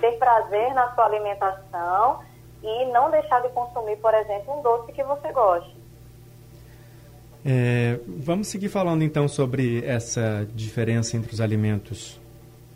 ter 0.00 0.18
prazer 0.18 0.74
na 0.74 0.94
sua 0.94 1.06
alimentação 1.06 2.20
e 2.62 2.84
não 2.92 3.10
deixar 3.10 3.40
de 3.40 3.48
consumir, 3.50 3.96
por 3.96 4.12
exemplo, 4.12 4.58
um 4.58 4.62
doce 4.62 4.92
que 4.92 5.02
você 5.02 5.32
goste. 5.32 5.74
É, 7.42 7.98
vamos 8.06 8.48
seguir 8.48 8.68
falando 8.68 9.02
então 9.02 9.26
sobre 9.26 9.82
essa 9.86 10.46
diferença 10.54 11.16
entre 11.16 11.32
os 11.32 11.40
alimentos 11.40 12.20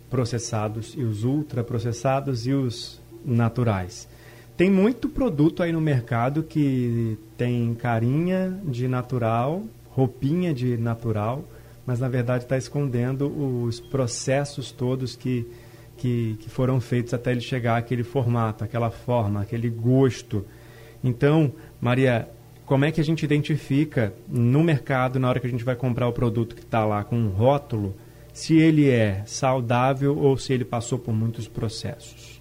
processados 0.09 0.95
e 0.97 1.03
os 1.03 1.25
ultraprocessados 1.25 2.47
e 2.47 2.53
os 2.53 2.99
naturais. 3.23 4.09
Tem 4.57 4.71
muito 4.71 5.09
produto 5.09 5.63
aí 5.63 5.73
no 5.73 5.81
mercado 5.81 6.43
que 6.43 7.19
tem 7.37 7.75
carinha 7.75 8.59
de 8.65 8.87
natural, 8.87 9.63
roupinha 9.95 10.53
de 10.53 10.77
natural, 10.77 11.45
mas 11.87 12.01
na 12.01 12.09
verdade 12.09 12.45
está 12.45 12.57
escondendo 12.57 13.27
os 13.27 13.81
processos 13.81 14.73
todos 14.73 15.17
que, 15.17 15.47
que, 15.97 16.37
que, 16.41 16.49
foram 16.49 16.81
feitos 16.81 17.13
até 17.13 17.33
ele 17.33 17.41
chegar 17.41 17.77
àquele 17.77 18.03
formato, 18.03 18.65
aquela 18.65 18.91
forma, 18.91 19.41
aquele 19.43 19.69
gosto. 19.69 20.45
Então, 21.03 21.53
Maria, 21.81 22.29
como 22.65 22.85
é 22.85 22.93
que 22.93 23.01
a 23.01 23.05
gente 23.05 23.25
identifica 23.25 24.15
no 24.29 24.63
mercado, 24.63 25.19
na 25.19 25.29
hora 25.29 25.41
que 25.41 25.47
a 25.47 25.51
gente 25.51 25.65
vai 25.65 25.77
comprar 25.77 26.09
o 26.09 26.13
produto 26.13 26.55
que 26.55 26.63
está 26.63 26.85
lá 26.85 27.05
com 27.05 27.17
um 27.17 27.29
rótulo, 27.29 27.95
se 28.33 28.57
ele 28.59 28.89
é 28.89 29.23
saudável 29.27 30.17
ou 30.17 30.39
se 30.39 30.53
ele 30.53 30.65
passou 30.65 30.99
por 30.99 31.13
muitos 31.13 31.47
processos? 31.47 32.41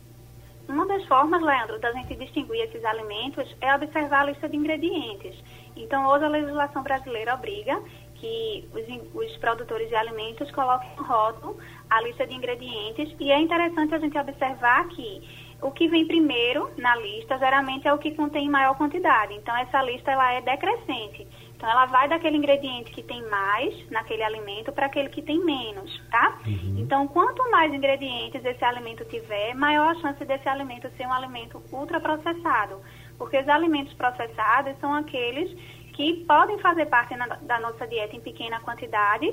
Uma 0.69 0.87
das 0.87 1.05
formas, 1.05 1.41
Leandro, 1.41 1.77
da 1.81 1.91
gente 1.91 2.15
distinguir 2.15 2.61
esses 2.61 2.85
alimentos 2.85 3.53
é 3.59 3.75
observar 3.75 4.21
a 4.21 4.25
lista 4.31 4.47
de 4.47 4.55
ingredientes. 4.55 5.35
Então, 5.75 6.07
hoje 6.07 6.25
a 6.25 6.29
legislação 6.29 6.84
brasileira 6.84 7.34
obriga 7.34 7.81
que 8.15 8.69
os, 8.71 9.25
os, 9.25 9.38
produtores 9.38 9.89
de 9.89 9.95
alimentos 9.95 10.51
coloquem 10.51 10.89
no 10.95 11.03
rótulo 11.03 11.57
a 11.89 12.01
lista 12.01 12.25
de 12.27 12.36
ingredientes 12.36 13.15
e 13.19 13.31
é 13.31 13.39
interessante 13.39 13.95
a 13.95 13.99
gente 13.99 14.17
observar 14.17 14.88
que 14.89 15.51
o 15.62 15.71
que 15.71 15.88
vem 15.88 16.07
primeiro 16.07 16.71
na 16.77 16.95
lista 16.95 17.38
geralmente 17.38 17.88
é 17.88 17.93
o 17.93 17.97
que 17.97 18.12
contém 18.12 18.49
maior 18.49 18.75
quantidade. 18.75 19.34
Então, 19.34 19.55
essa 19.55 19.81
lista 19.84 20.12
ela 20.12 20.34
é 20.34 20.41
decrescente. 20.41 21.27
Então, 21.55 21.69
ela 21.69 21.86
vai 21.86 22.10
daquele 22.10 22.38
ingrediente 22.38 22.91
que 22.91 23.03
tem 23.03 23.23
mais 23.29 23.89
naquele 23.91 24.23
alimento 24.23 24.71
para 24.71 24.88
aquele 24.88 25.10
que 25.10 25.21
tem 25.21 25.39
menos, 25.43 26.01
tá? 26.10 26.39
Uhum. 26.47 26.79
Então, 26.79 27.07
quanto 27.07 27.49
mais 27.51 27.71
ingredientes 27.71 28.43
esse 28.43 28.65
alimento 28.65 29.05
tiver, 29.05 29.53
maior 29.53 29.91
a 29.91 29.95
chance 29.95 30.25
desse 30.25 30.49
alimento 30.49 30.89
ser 30.97 31.05
um 31.05 31.13
alimento 31.13 31.62
ultraprocessado. 31.71 32.81
Porque 33.21 33.38
os 33.38 33.47
alimentos 33.47 33.93
processados 33.93 34.75
são 34.79 34.91
aqueles 34.95 35.53
que 35.93 36.25
podem 36.27 36.57
fazer 36.57 36.88
parte 36.88 37.15
na, 37.15 37.27
da 37.27 37.60
nossa 37.60 37.86
dieta 37.86 38.15
em 38.15 38.19
pequena 38.19 38.60
quantidade, 38.62 39.31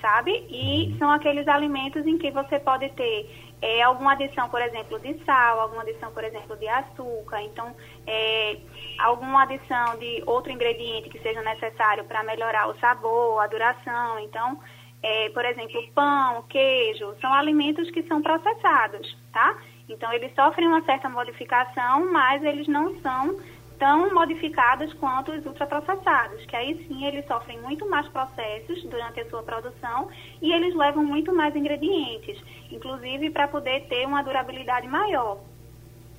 sabe? 0.00 0.46
E 0.48 0.94
são 1.00 1.10
aqueles 1.10 1.48
alimentos 1.48 2.06
em 2.06 2.16
que 2.16 2.30
você 2.30 2.60
pode 2.60 2.88
ter 2.90 3.28
é, 3.60 3.82
alguma 3.82 4.12
adição, 4.12 4.48
por 4.48 4.62
exemplo, 4.62 5.00
de 5.00 5.18
sal, 5.24 5.58
alguma 5.58 5.82
adição, 5.82 6.12
por 6.12 6.22
exemplo, 6.22 6.56
de 6.56 6.68
açúcar. 6.68 7.42
Então, 7.42 7.74
é, 8.06 8.56
alguma 9.00 9.42
adição 9.42 9.98
de 9.98 10.22
outro 10.26 10.52
ingrediente 10.52 11.08
que 11.08 11.18
seja 11.18 11.42
necessário 11.42 12.04
para 12.04 12.22
melhorar 12.22 12.68
o 12.68 12.78
sabor, 12.78 13.42
a 13.42 13.48
duração. 13.48 14.20
Então, 14.20 14.60
é, 15.02 15.28
por 15.30 15.44
exemplo, 15.44 15.82
pão, 15.92 16.44
queijo, 16.48 17.16
são 17.20 17.34
alimentos 17.34 17.90
que 17.90 18.04
são 18.04 18.22
processados, 18.22 19.18
tá? 19.32 19.58
Então, 19.88 20.12
eles 20.12 20.34
sofrem 20.34 20.66
uma 20.66 20.82
certa 20.82 21.08
modificação, 21.08 22.10
mas 22.10 22.42
eles 22.42 22.66
não 22.66 22.98
são 23.00 23.38
tão 23.78 24.14
modificados 24.14 24.92
quanto 24.94 25.32
os 25.32 25.44
ultraprocessados, 25.44 26.46
que 26.46 26.56
aí 26.56 26.86
sim 26.86 27.04
eles 27.04 27.26
sofrem 27.26 27.60
muito 27.60 27.88
mais 27.88 28.06
processos 28.08 28.82
durante 28.84 29.20
a 29.20 29.28
sua 29.28 29.42
produção 29.42 30.08
e 30.40 30.52
eles 30.52 30.74
levam 30.74 31.04
muito 31.04 31.34
mais 31.34 31.54
ingredientes, 31.56 32.40
inclusive 32.70 33.30
para 33.30 33.48
poder 33.48 33.86
ter 33.88 34.06
uma 34.06 34.22
durabilidade 34.22 34.86
maior. 34.86 35.38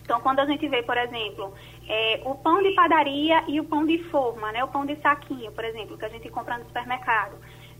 Então, 0.04 0.21
quando 0.21 0.39
a 0.39 0.45
gente 0.45 0.67
vê, 0.67 0.84
por 0.84 0.95
exemplo, 0.95 1.51
é, 1.88 2.21
o 2.23 2.36
pão 2.36 2.62
de 2.62 2.71
padaria 2.75 3.43
e 3.47 3.60
o 3.60 3.63
pão 3.63 3.86
de 3.86 3.97
forma, 4.10 4.51
né, 4.51 4.63
o 4.63 4.67
pão 4.67 4.86
de 4.86 4.95
saquinho, 4.97 5.51
por 5.51 5.65
exemplo, 5.65 5.97
que 5.97 6.06
a 6.06 6.10
gente 6.10 6.30
compra 6.30 6.60
no 6.60 6.65
supermercado, 6.65 7.36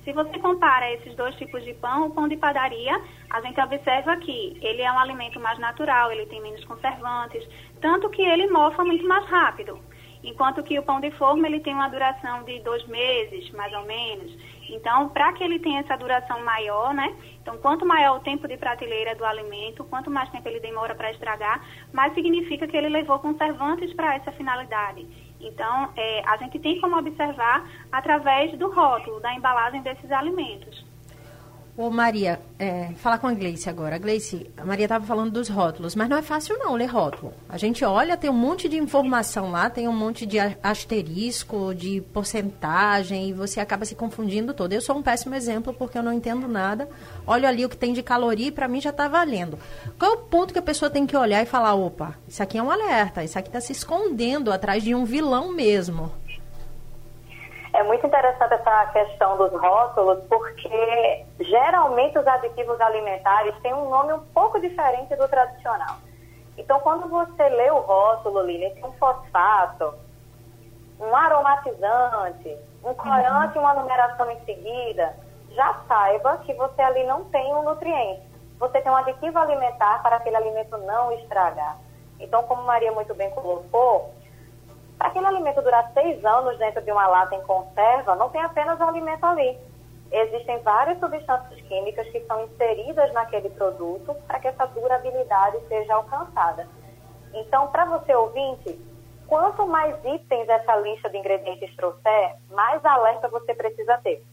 se 0.06 0.13
você 0.13 0.38
compara 0.38 0.94
esses 0.94 1.15
dois 1.15 1.36
tipos 1.36 1.63
de 1.63 1.74
pão, 1.74 2.06
o 2.06 2.12
pão 2.12 2.28
de 2.28 2.38
padaria, 2.38 3.02
a 3.32 3.41
gente 3.41 3.60
observa 3.60 4.15
que 4.18 4.56
ele 4.62 4.84
é 4.84 4.91
um 4.91 5.00
alimento 5.00 5.39
mais 5.39 5.58
natural, 5.58 6.12
ele 6.12 6.28
tem 6.28 6.39
menos 6.41 6.63
conservantes, 6.63 7.44
tanto 7.82 8.08
que 8.12 8.22
ele 8.22 8.48
mofa 8.48 8.84
muito 8.84 9.06
mais 9.08 9.26
rápido. 9.26 9.80
Enquanto 10.24 10.63
que 10.63 10.78
o 10.78 10.84
pão 10.84 11.00
de 11.00 11.12
forma 11.12 11.48
ele 11.48 11.60
tem 11.60 11.74
uma 11.74 11.88
duração 11.88 12.44
de 12.44 12.60
dois 12.60 12.86
meses, 12.88 13.50
mais 13.52 13.74
ou 13.74 13.86
menos. 13.86 14.32
Então, 14.70 15.10
para 15.10 15.34
que 15.34 15.44
ele 15.44 15.60
tenha 15.60 15.82
essa 15.82 15.96
duração 15.96 16.44
maior, 16.44 16.94
né? 16.94 17.15
Então, 17.41 17.58
quanto 17.58 17.86
maior 17.86 18.18
o 18.18 18.22
tempo 18.22 18.48
de 18.48 18.58
prateleira 18.58 19.15
do 19.15 19.26
alimento, 19.26 19.84
quanto 19.84 20.10
mais 20.10 20.30
tempo 20.30 20.48
ele 20.48 20.60
demora 20.60 20.96
para 20.96 21.12
estragar, 21.12 21.63
mais 21.94 22.13
significa 22.13 22.68
que 22.68 22.76
ele 22.78 22.89
levou 22.89 23.20
conservantes 23.20 23.94
para 23.94 24.15
essa 24.15 24.32
finalidade. 24.32 25.08
Então, 25.39 25.91
é, 25.95 26.24
a 26.28 26.38
gente 26.38 26.60
tem 26.60 26.80
como 26.80 26.98
observar 26.98 27.69
através 27.91 28.58
do 28.58 28.71
rótulo, 28.71 29.19
da 29.19 29.34
embalagem 29.34 29.82
desses 29.82 30.12
alimentos. 30.12 30.85
Ô 31.78 31.90
Maria, 31.90 32.40
é, 32.58 32.92
falar 32.96 33.18
com 33.18 33.28
a 33.28 33.34
Gleice 33.34 33.70
agora. 33.70 33.98
Gleice, 33.98 34.50
a 34.56 34.64
Maria 34.64 34.86
estava 34.86 35.06
falando 35.06 35.32
dos 35.32 35.50
rótulos, 35.50 35.94
mas 35.94 36.08
não 36.08 36.16
é 36.16 36.22
fácil 36.22 36.58
não 36.58 36.74
ler 36.74 36.86
rótulo. 36.86 37.34
A 37.50 37.58
gente 37.58 37.84
olha, 37.84 38.16
tem 38.16 38.30
um 38.30 38.34
monte 38.34 38.70
de 38.70 38.78
informação 38.78 39.52
lá, 39.52 39.70
tem 39.70 39.86
um 39.86 39.94
monte 39.94 40.26
de 40.26 40.38
asterisco, 40.64 41.76
de 41.76 42.00
porcentagem, 42.14 43.28
e 43.28 43.34
você 43.34 43.60
acaba 43.60 43.84
se 43.84 43.94
confundindo 43.94 44.54
todo. 44.54 44.72
Eu 44.72 44.80
sou 44.80 44.96
um 44.96 45.04
péssimo 45.04 45.36
exemplo 45.36 45.74
porque 45.74 45.98
eu 45.98 46.04
não 46.04 46.14
entendo 46.14 46.48
nada. 46.48 46.88
Olho 47.28 47.46
ali 47.46 47.66
o 47.66 47.70
que 47.70 47.76
tem 47.76 47.92
de 47.92 48.02
caloria 48.02 48.48
e 48.48 48.52
para 48.52 48.70
mim 48.70 48.80
já 48.80 48.92
está 48.92 49.10
valendo. 49.10 49.60
Qual 50.00 50.12
é 50.12 50.16
o 50.16 50.20
ponto 50.20 50.54
que 50.54 50.60
a 50.60 50.62
pessoa 50.62 50.90
tem 50.90 51.06
que 51.06 51.18
olhar 51.18 51.44
e 51.44 51.46
falar, 51.46 51.76
opa, 51.76 52.16
isso 52.26 52.42
aqui 52.42 52.58
é 52.58 52.64
um 52.64 52.72
alerta, 52.72 53.22
isso 53.22 53.38
aqui 53.38 53.50
está 53.50 53.60
se 53.60 53.74
escondendo 53.74 54.50
atrás 54.50 54.82
de 54.82 54.96
um 54.96 55.04
vilão 55.04 55.52
mesmo? 55.52 56.10
É 57.76 57.84
muito 57.84 58.08
interessante 58.08 58.54
essa 58.54 58.86
questão 58.88 59.36
dos 59.36 59.52
rótulos, 59.52 60.24
porque 60.30 61.26
geralmente 61.42 62.18
os 62.18 62.26
aditivos 62.26 62.80
alimentares 62.80 63.54
têm 63.62 63.74
um 63.74 63.90
nome 63.90 64.14
um 64.14 64.20
pouco 64.34 64.62
diferente 64.62 65.14
do 65.18 65.28
tradicional. 65.28 65.98
Então, 66.58 66.80
quando 66.80 67.10
você 67.10 67.50
lê 67.50 67.70
o 67.70 67.80
rótulo, 67.80 68.44
Lili, 68.44 68.70
tem 68.76 68.86
um 68.86 68.94
fosfato, 68.94 69.94
um 71.02 71.14
aromatizante, 71.14 72.58
um 72.82 72.94
corante 72.94 73.58
e 73.58 73.60
uma 73.60 73.74
numeração 73.74 74.32
em 74.32 74.40
seguida, 74.46 75.14
já 75.50 75.82
saiba 75.86 76.38
que 76.46 76.54
você 76.54 76.82
ali 76.82 77.04
não 77.04 77.26
tem 77.26 77.54
um 77.54 77.64
nutriente. 77.64 78.26
Você 78.58 78.80
tem 78.80 78.90
um 78.90 78.96
aditivo 78.96 79.38
alimentar 79.38 80.02
para 80.02 80.16
aquele 80.16 80.38
alimento 80.38 80.78
não 80.78 81.12
estragar. 81.12 81.78
Então, 82.22 82.42
como 82.44 82.64
Maria 82.64 82.94
muito 82.94 83.14
bem 83.14 83.30
colocou, 83.32 84.14
aquele 85.06 85.26
alimento 85.26 85.62
durar 85.62 85.91
seis 85.94 86.24
anos 86.24 86.58
dentro 86.58 86.82
de 86.82 86.91
uma 86.91 87.08
lata 87.08 87.36
em 87.36 87.41
conserva, 87.44 88.15
não 88.15 88.30
tem 88.30 88.41
apenas 88.41 88.80
o 88.80 88.84
alimento 88.84 89.26
ali. 89.26 89.58
Existem 90.12 90.60
várias 90.60 91.00
substâncias 91.00 91.60
químicas 91.62 92.08
que 92.10 92.24
são 92.26 92.44
inseridas 92.46 93.12
naquele 93.13 93.50
produto 93.50 94.15
para 94.28 94.39
que 94.39 94.48
essa 94.48 94.65
durabilidade 94.68 95.60
seja 95.68 95.96
alcançada. 95.96 96.68
Então, 97.34 97.68
para 97.68 97.86
você 97.86 98.15
ouvinte, 98.15 98.80
quanto 99.28 99.68
mais 99.68 99.96
itens 100.06 100.48
essa 100.48 100.76
lista 100.78 101.10
de 101.10 101.18
ingredientes 101.18 101.76
trouxer, 101.76 102.36
mais 102.52 102.84
alerta 102.86 103.28
você 103.28 103.54
precisa 103.54 103.98
ter. 103.98 104.24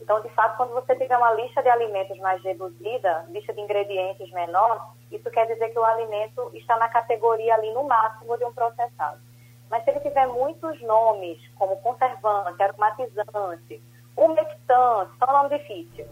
Então, 0.00 0.20
de 0.22 0.28
fato, 0.30 0.56
quando 0.56 0.72
você 0.72 0.96
tiver 0.96 1.16
uma 1.16 1.34
lista 1.34 1.62
de 1.62 1.68
alimentos 1.68 2.18
mais 2.18 2.42
reduzida, 2.42 3.26
lista 3.28 3.52
de 3.52 3.60
ingredientes 3.60 4.30
menor, 4.32 4.94
isso 5.10 5.30
quer 5.30 5.46
dizer 5.46 5.68
que 5.68 5.78
o 5.78 5.84
alimento 5.84 6.50
está 6.54 6.78
na 6.78 6.88
categoria 6.88 7.54
ali 7.54 7.70
no 7.74 7.84
máximo 7.84 8.38
de 8.38 8.44
um 8.44 8.52
processado. 8.52 9.29
Mas 9.70 9.84
se 9.84 9.90
ele 9.90 10.00
tiver 10.00 10.26
muitos 10.26 10.80
nomes, 10.82 11.38
como 11.56 11.76
conservante, 11.76 12.60
aromatizante, 12.60 13.80
umectante, 14.16 15.12
só 15.18 15.26
nome 15.26 15.56
difícil, 15.56 16.04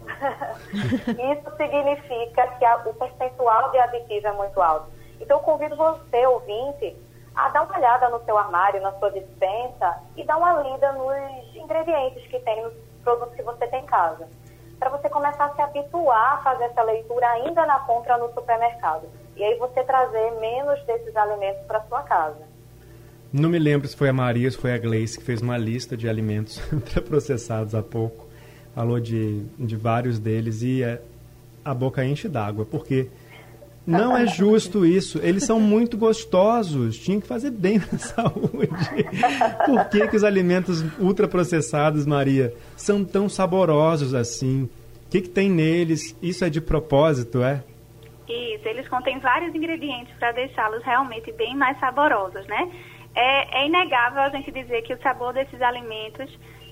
isso 1.11 1.57
significa 1.57 2.47
que 2.57 2.65
a, 2.65 2.77
o 2.77 2.93
percentual 2.93 3.69
de 3.71 3.77
aditivo 3.77 4.27
é 4.27 4.31
muito 4.31 4.61
alto. 4.61 4.89
Então, 5.19 5.37
eu 5.37 5.43
convido 5.43 5.75
você, 5.75 6.25
ouvinte, 6.25 6.95
a 7.35 7.49
dar 7.49 7.63
uma 7.63 7.77
olhada 7.77 8.07
no 8.09 8.23
seu 8.23 8.37
armário, 8.37 8.81
na 8.81 8.93
sua 8.93 9.11
dispensa 9.11 10.01
e 10.15 10.23
dar 10.23 10.37
uma 10.37 10.61
lida 10.61 10.93
nos 10.93 11.55
ingredientes 11.55 12.25
que 12.27 12.39
tem 12.39 12.63
nos 12.63 12.73
produtos 13.03 13.35
que 13.35 13.43
você 13.43 13.67
tem 13.67 13.83
em 13.83 13.85
casa. 13.85 14.27
Para 14.79 14.89
você 14.89 15.09
começar 15.09 15.45
a 15.45 15.55
se 15.55 15.61
habituar 15.61 16.35
a 16.35 16.37
fazer 16.43 16.63
essa 16.65 16.81
leitura 16.81 17.29
ainda 17.31 17.65
na 17.65 17.79
compra 17.81 18.17
no 18.17 18.33
supermercado. 18.33 19.09
E 19.35 19.43
aí 19.43 19.55
você 19.55 19.83
trazer 19.83 20.31
menos 20.39 20.81
desses 20.85 21.15
alimentos 21.17 21.65
para 21.67 21.81
sua 21.81 22.01
casa. 22.03 22.48
Não 23.31 23.49
me 23.49 23.59
lembro 23.59 23.87
se 23.87 23.95
foi 23.95 24.09
a 24.09 24.13
Maria, 24.13 24.49
se 24.49 24.57
foi 24.57 24.73
a 24.73 24.77
Gleice 24.77 25.19
que 25.19 25.23
fez 25.23 25.41
uma 25.41 25.57
lista 25.57 25.95
de 25.95 26.09
alimentos 26.09 26.59
ultraprocessados 26.73 27.75
há 27.75 27.83
pouco. 27.83 28.27
Falou 28.73 28.99
de, 28.99 29.43
de 29.57 29.75
vários 29.75 30.19
deles 30.19 30.61
e 30.61 30.83
é, 30.83 31.01
a 31.63 31.73
boca 31.73 32.03
enche 32.03 32.27
d'água, 32.27 32.65
porque 32.65 33.07
não 33.85 34.15
é 34.15 34.27
justo 34.27 34.85
isso. 34.85 35.19
Eles 35.21 35.43
são 35.43 35.59
muito 35.59 35.97
gostosos, 35.97 36.97
tinha 36.97 37.19
que 37.19 37.27
fazer 37.27 37.51
bem 37.51 37.79
na 37.79 37.97
saúde. 37.97 38.69
Por 39.65 39.89
que, 39.89 40.07
que 40.07 40.15
os 40.15 40.23
alimentos 40.23 40.83
ultraprocessados, 40.99 42.05
Maria, 42.05 42.53
são 42.75 43.03
tão 43.03 43.27
saborosos 43.27 44.13
assim? 44.13 44.63
O 44.63 45.09
que, 45.09 45.21
que 45.21 45.29
tem 45.29 45.49
neles? 45.49 46.15
Isso 46.21 46.45
é 46.45 46.49
de 46.49 46.61
propósito, 46.61 47.41
é? 47.43 47.63
Isso, 48.27 48.67
eles 48.67 48.87
contêm 48.87 49.17
vários 49.19 49.55
ingredientes 49.55 50.13
para 50.19 50.31
deixá-los 50.33 50.83
realmente 50.83 51.31
bem 51.31 51.55
mais 51.55 51.79
saborosos, 51.79 52.45
né? 52.45 52.71
É, 53.15 53.61
é 53.61 53.65
inegável 53.67 54.21
a 54.21 54.29
gente 54.29 54.51
dizer 54.51 54.81
que 54.83 54.93
o 54.93 55.01
sabor 55.01 55.33
desses 55.33 55.61
alimentos 55.61 56.29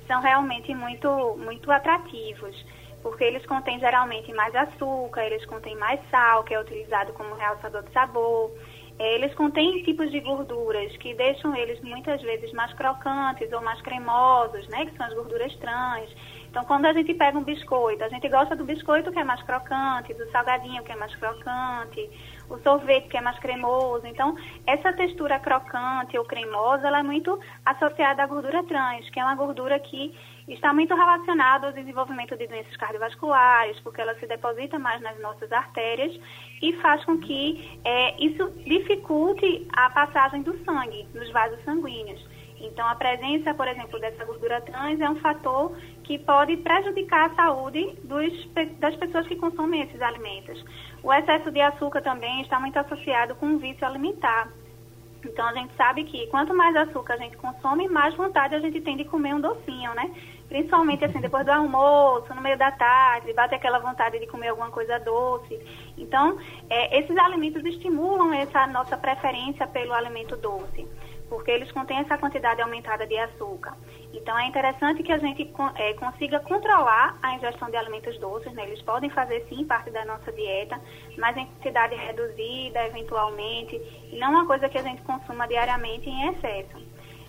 são 0.08 0.22
realmente 0.22 0.74
muito, 0.74 1.38
muito 1.38 1.72
atrativos, 1.72 2.66
porque 3.04 3.24
eles 3.24 3.46
contêm 3.46 3.80
geralmente 3.80 4.34
mais 4.34 4.56
açúcar, 4.56 5.24
eles 5.26 5.46
contêm 5.46 5.76
mais 5.76 6.00
sal, 6.10 6.44
que 6.44 6.54
é 6.54 6.60
utilizado 6.60 7.14
como 7.14 7.36
realçador 7.36 7.84
de 7.84 7.92
sabor. 7.92 8.52
É, 9.00 9.14
eles 9.14 9.34
contêm 9.36 9.84
tipos 9.84 10.10
de 10.10 10.20
gorduras 10.20 10.96
que 10.98 11.14
deixam 11.14 11.56
eles 11.56 11.80
muitas 11.82 12.20
vezes 12.22 12.52
mais 12.54 12.74
crocantes 12.74 13.52
ou 13.54 13.62
mais 13.62 13.80
cremosos, 13.82 14.68
né, 14.70 14.88
que 14.88 14.98
são 14.98 15.06
as 15.06 15.14
gorduras 15.14 15.56
trans. 15.58 16.10
Então, 16.50 16.64
quando 16.66 16.86
a 16.86 16.94
gente 16.94 17.14
pega 17.14 17.38
um 17.38 17.44
biscoito, 17.44 18.04
a 18.04 18.10
gente 18.10 18.28
gosta 18.28 18.56
do 18.56 18.64
biscoito 18.64 19.12
que 19.12 19.20
é 19.20 19.24
mais 19.24 19.44
crocante, 19.44 20.14
do 20.16 20.28
salgadinho 20.32 20.84
que 20.84 20.92
é 20.92 20.96
mais 20.96 21.14
crocante, 21.16 22.10
o 22.50 22.58
sorvete 22.60 23.08
que 23.08 23.18
é 23.18 23.22
mais 23.22 23.38
cremoso. 23.40 24.06
Então, 24.06 24.36
essa 24.66 24.94
textura 24.94 25.40
crocante 25.40 26.18
ou 26.18 26.26
cremosa, 26.26 26.88
ela 26.88 27.00
é 27.00 27.04
muito 27.04 27.40
associada 27.66 28.24
à 28.24 28.28
gordura 28.28 28.64
trans, 28.64 29.10
que 29.10 29.20
é 29.20 29.24
uma 29.24 29.36
gordura 29.36 29.80
que 29.80 30.14
está 30.48 30.74
muito 30.74 30.96
relacionada 30.96 31.68
ao 31.68 31.74
desenvolvimento 31.74 32.38
de 32.38 32.48
doenças 32.48 32.76
cardiovasculares, 32.78 33.80
porque 33.82 34.02
ela 34.02 34.16
se 34.16 34.26
deposita 34.28 34.80
mais 34.80 35.02
nas 35.02 35.20
nossas 35.20 35.52
artérias 35.52 36.18
e 36.62 36.74
faz 36.82 37.04
com 37.04 37.18
que 37.18 37.80
é, 37.84 38.24
isso 38.24 38.50
dificulte 38.66 39.68
a 39.74 39.90
passagem 39.90 40.42
do 40.44 40.58
sangue 40.64 41.08
nos 41.14 41.30
vasos 41.32 41.62
sanguíneos. 41.64 42.37
Então, 42.60 42.88
a 42.88 42.96
presença, 42.96 43.54
por 43.54 43.68
exemplo, 43.68 44.00
dessa 44.00 44.26
gordura 44.26 44.62
trans 44.62 45.00
é 45.00 45.10
um 45.10 45.16
fator 45.18 45.76
que 46.04 46.18
pode 46.18 46.58
prejudicar 46.58 47.30
a 47.30 47.36
saúde 47.36 47.96
dos, 48.04 48.50
das 48.80 48.96
pessoas 48.96 49.28
que 49.28 49.36
consomem 49.36 49.82
esses 49.84 50.02
alimentos. 50.02 50.64
O 51.04 51.14
excesso 51.14 51.52
de 51.52 51.62
açúcar 51.62 52.02
também 52.02 52.42
está 52.42 52.60
muito 52.60 52.78
associado 52.78 53.36
com 53.36 53.46
o 53.48 53.58
vício 53.60 53.86
alimentar. 53.86 54.50
Então, 55.24 55.46
a 55.48 55.54
gente 55.54 55.76
sabe 55.76 56.04
que 56.04 56.28
quanto 56.28 56.54
mais 56.54 56.76
açúcar 56.76 57.14
a 57.14 57.18
gente 57.18 57.38
consome, 57.38 57.88
mais 57.88 58.16
vontade 58.16 58.56
a 58.56 58.60
gente 58.60 58.82
tem 58.82 58.96
de 58.96 59.06
comer 59.06 59.36
um 59.36 59.42
docinho, 59.42 59.94
né? 59.94 60.12
Principalmente 60.48 61.04
assim, 61.04 61.20
depois 61.20 61.46
do 61.46 61.52
almoço, 61.52 62.34
no 62.34 62.42
meio 62.42 62.58
da 62.58 62.72
tarde, 62.72 63.34
bate 63.34 63.54
aquela 63.54 63.80
vontade 63.80 64.20
de 64.20 64.28
comer 64.28 64.50
alguma 64.50 64.70
coisa 64.70 64.98
doce. 65.00 65.60
Então, 65.98 66.38
é, 66.70 67.00
esses 67.00 67.18
alimentos 67.18 67.64
estimulam 67.66 68.34
essa 68.34 68.66
nossa 68.68 68.96
preferência 68.96 69.68
pelo 69.68 69.94
alimento 69.94 70.38
doce. 70.38 70.88
Porque 71.30 71.52
eles 71.52 71.72
contêm 71.72 72.00
essa 72.00 72.18
quantidade 72.18 72.62
aumentada 72.62 73.06
de 73.06 73.18
açúcar. 73.18 73.76
Então, 74.14 74.38
é 74.38 74.48
interessante 74.48 75.04
que 75.04 75.12
a 75.12 75.18
gente 75.18 75.54
é, 75.76 75.94
consiga 75.94 76.40
controlar 76.40 77.18
a 77.22 77.36
ingestão 77.36 77.70
de 77.70 77.76
alimentos 77.76 78.18
doces, 78.20 78.54
né? 78.54 78.64
Eles 78.64 78.82
podem 78.82 79.10
fazer, 79.10 79.46
sim, 79.50 79.66
parte 79.66 79.92
da 79.92 80.06
nossa 80.06 80.32
dieta, 80.32 80.80
mas 81.18 81.36
em 81.36 81.46
quantidade 81.46 81.96
reduzida, 81.96 82.86
eventualmente, 82.86 83.76
e 84.12 84.18
não 84.18 84.32
uma 84.32 84.46
coisa 84.46 84.70
que 84.70 84.78
a 84.78 84.84
gente 84.84 85.02
consuma 85.02 85.48
diariamente 85.48 86.10
em 86.10 86.30
excesso. 86.30 86.88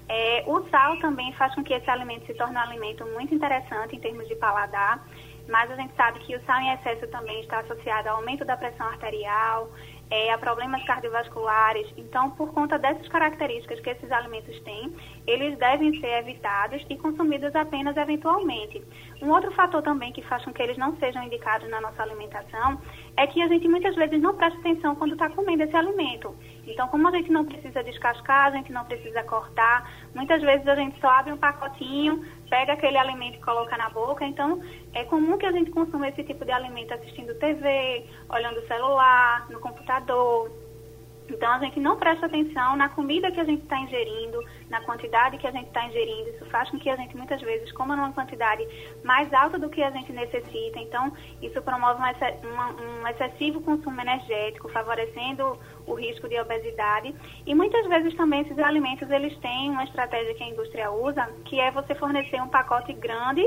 É, 0.08 0.42
o 0.46 0.66
sal 0.70 0.98
também 1.00 1.32
faz 1.34 1.54
com 1.54 1.62
que 1.62 1.74
esse 1.74 1.90
alimento 1.90 2.24
se 2.26 2.34
torne 2.34 2.56
um 2.56 2.60
alimento 2.60 3.04
muito 3.06 3.34
interessante 3.34 3.94
em 3.94 4.00
termos 4.00 4.26
de 4.26 4.34
paladar, 4.36 5.06
mas 5.48 5.70
a 5.70 5.76
gente 5.76 5.94
sabe 5.96 6.18
que 6.20 6.34
o 6.34 6.42
sal 6.44 6.60
em 6.60 6.72
excesso 6.72 7.06
também 7.08 7.40
está 7.40 7.58
associado 7.60 8.08
ao 8.08 8.16
aumento 8.16 8.44
da 8.44 8.56
pressão 8.56 8.86
arterial, 8.86 9.70
é, 10.10 10.32
a 10.32 10.38
problemas 10.38 10.82
cardiovasculares. 10.84 11.86
Então, 11.96 12.30
por 12.30 12.52
conta 12.52 12.78
dessas 12.78 13.06
características 13.08 13.80
que 13.80 13.90
esses 13.90 14.10
alimentos 14.10 14.58
têm, 14.60 14.92
eles 15.26 15.58
devem 15.58 15.98
ser 16.00 16.18
evitados 16.18 16.84
e 16.88 16.96
consumidos 16.96 17.54
apenas 17.54 17.96
eventualmente. 17.96 18.82
Um 19.20 19.30
outro 19.30 19.50
fator 19.52 19.82
também 19.82 20.12
que 20.12 20.22
faz 20.22 20.44
com 20.44 20.52
que 20.52 20.62
eles 20.62 20.78
não 20.78 20.96
sejam 20.96 21.22
indicados 21.22 21.68
na 21.68 21.80
nossa 21.80 22.02
alimentação 22.02 22.80
é 23.16 23.26
que 23.26 23.42
a 23.42 23.48
gente 23.48 23.68
muitas 23.68 23.94
vezes 23.96 24.20
não 24.20 24.36
presta 24.36 24.58
atenção 24.60 24.94
quando 24.94 25.12
está 25.12 25.28
comendo 25.28 25.62
esse 25.62 25.76
alimento. 25.76 26.34
Então, 26.66 26.88
como 26.88 27.08
a 27.08 27.10
gente 27.10 27.30
não 27.30 27.44
precisa 27.44 27.82
descascar, 27.82 28.46
a 28.46 28.50
gente 28.52 28.72
não 28.72 28.84
precisa 28.84 29.22
cortar, 29.24 29.90
muitas 30.14 30.40
vezes 30.42 30.66
a 30.68 30.74
gente 30.74 30.98
só 31.00 31.08
abre 31.08 31.32
um 31.32 31.36
pacotinho, 31.36 32.24
pega 32.48 32.72
aquele 32.72 32.96
alimento 32.96 33.36
e 33.36 33.40
coloca 33.40 33.76
na 33.76 33.88
boca. 33.90 34.24
Então, 34.24 34.60
é 34.94 35.04
comum 35.04 35.38
que 35.38 35.46
a 35.46 35.52
gente 35.52 35.70
consuma 35.70 36.08
esse 36.08 36.24
tipo 36.24 36.44
de 36.44 36.52
alimento 36.52 36.94
assistindo 36.94 37.34
TV, 37.34 38.06
olhando 38.28 38.60
o 38.60 38.66
celular, 38.66 39.48
no 39.50 39.60
computador. 39.60 40.50
Então, 41.30 41.52
a 41.52 41.58
gente 41.58 41.78
não 41.78 41.96
presta 41.96 42.26
atenção 42.26 42.74
na 42.74 42.88
comida 42.88 43.30
que 43.30 43.38
a 43.38 43.44
gente 43.44 43.62
está 43.62 43.78
ingerindo, 43.78 44.42
na 44.70 44.80
quantidade 44.80 45.36
que 45.36 45.46
a 45.46 45.50
gente 45.50 45.66
está 45.66 45.84
ingerindo. 45.86 46.30
Isso 46.30 46.46
faz 46.46 46.70
com 46.70 46.78
que 46.78 46.88
a 46.88 46.96
gente, 46.96 47.14
muitas 47.16 47.40
vezes, 47.42 47.70
coma 47.72 47.94
numa 47.94 48.12
quantidade 48.12 48.66
mais 49.04 49.32
alta 49.34 49.58
do 49.58 49.68
que 49.68 49.82
a 49.82 49.90
gente 49.90 50.10
necessita. 50.10 50.78
Então, 50.78 51.12
isso 51.42 51.60
promove 51.60 52.00
um, 52.00 53.08
excessivo 53.08 53.60
consumo 53.60 54.00
energético, 54.00 54.70
favorecendo 54.70 55.58
o 55.88 55.94
risco 55.94 56.28
de 56.28 56.38
obesidade. 56.40 57.14
E, 57.46 57.54
muitas 57.54 57.86
vezes, 57.86 58.14
também, 58.14 58.42
esses 58.42 58.58
alimentos, 58.58 59.10
eles 59.10 59.36
têm 59.38 59.70
uma 59.70 59.84
estratégia 59.84 60.34
que 60.34 60.44
a 60.44 60.48
indústria 60.48 60.90
usa, 60.90 61.28
que 61.44 61.58
é 61.58 61.70
você 61.70 61.94
fornecer 61.94 62.40
um 62.40 62.48
pacote 62.48 62.92
grande 62.92 63.42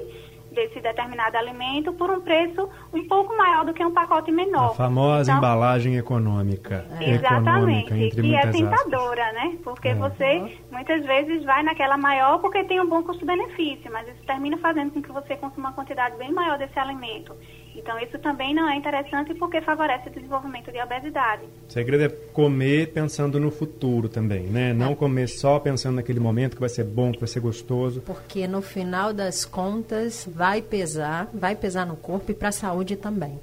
desse 0.51 0.81
determinado 0.81 1.37
alimento 1.37 1.93
por 1.93 2.11
um 2.11 2.19
preço 2.21 2.69
um 2.93 3.07
pouco 3.07 3.35
maior 3.37 3.65
do 3.65 3.73
que 3.73 3.83
um 3.83 3.93
pacote 3.93 4.31
menor. 4.31 4.71
A 4.71 4.75
famosa 4.75 5.31
então, 5.31 5.37
embalagem 5.37 5.97
econômica. 5.97 6.85
É. 6.99 7.11
Exatamente, 7.11 7.87
econômica, 7.87 8.21
e 8.21 8.35
é 8.35 8.51
tentadora, 8.51 9.25
aspas. 9.27 9.43
né? 9.43 9.57
Porque 9.63 9.87
é. 9.89 9.95
você 9.95 10.59
muitas 10.69 11.05
vezes 11.05 11.43
vai 11.45 11.63
naquela 11.63 11.97
maior 11.97 12.39
porque 12.39 12.63
tem 12.65 12.81
um 12.81 12.87
bom 12.87 13.01
custo-benefício, 13.01 13.89
mas 13.91 14.07
isso 14.09 14.23
termina 14.25 14.57
fazendo 14.57 14.91
com 14.91 15.01
que 15.01 15.11
você 15.11 15.37
consuma 15.37 15.69
uma 15.69 15.73
quantidade 15.73 16.17
bem 16.17 16.31
maior 16.31 16.57
desse 16.57 16.77
alimento. 16.77 17.33
Então, 17.75 17.97
isso 17.99 18.19
também 18.19 18.53
não 18.53 18.69
é 18.69 18.75
interessante 18.75 19.33
porque 19.35 19.61
favorece 19.61 20.09
o 20.09 20.11
desenvolvimento 20.11 20.71
de 20.71 20.81
obesidade. 20.81 21.43
O 21.67 21.71
segredo 21.71 22.03
é 22.03 22.09
comer 22.09 22.91
pensando 22.93 23.39
no 23.39 23.49
futuro 23.49 24.09
também, 24.09 24.43
né? 24.43 24.73
Não 24.73 24.93
comer 24.93 25.27
só 25.27 25.59
pensando 25.59 25.95
naquele 25.95 26.19
momento 26.19 26.55
que 26.55 26.59
vai 26.59 26.69
ser 26.69 26.83
bom, 26.83 27.11
que 27.11 27.19
vai 27.19 27.27
ser 27.27 27.39
gostoso. 27.39 28.01
Porque 28.01 28.47
no 28.47 28.61
final 28.61 29.13
das 29.13 29.45
contas 29.45 30.27
vai 30.31 30.61
pesar, 30.61 31.29
vai 31.33 31.55
pesar 31.55 31.85
no 31.85 31.95
corpo 31.95 32.31
e 32.31 32.33
para 32.33 32.49
a 32.49 32.51
saúde 32.51 32.95
também. 32.95 33.39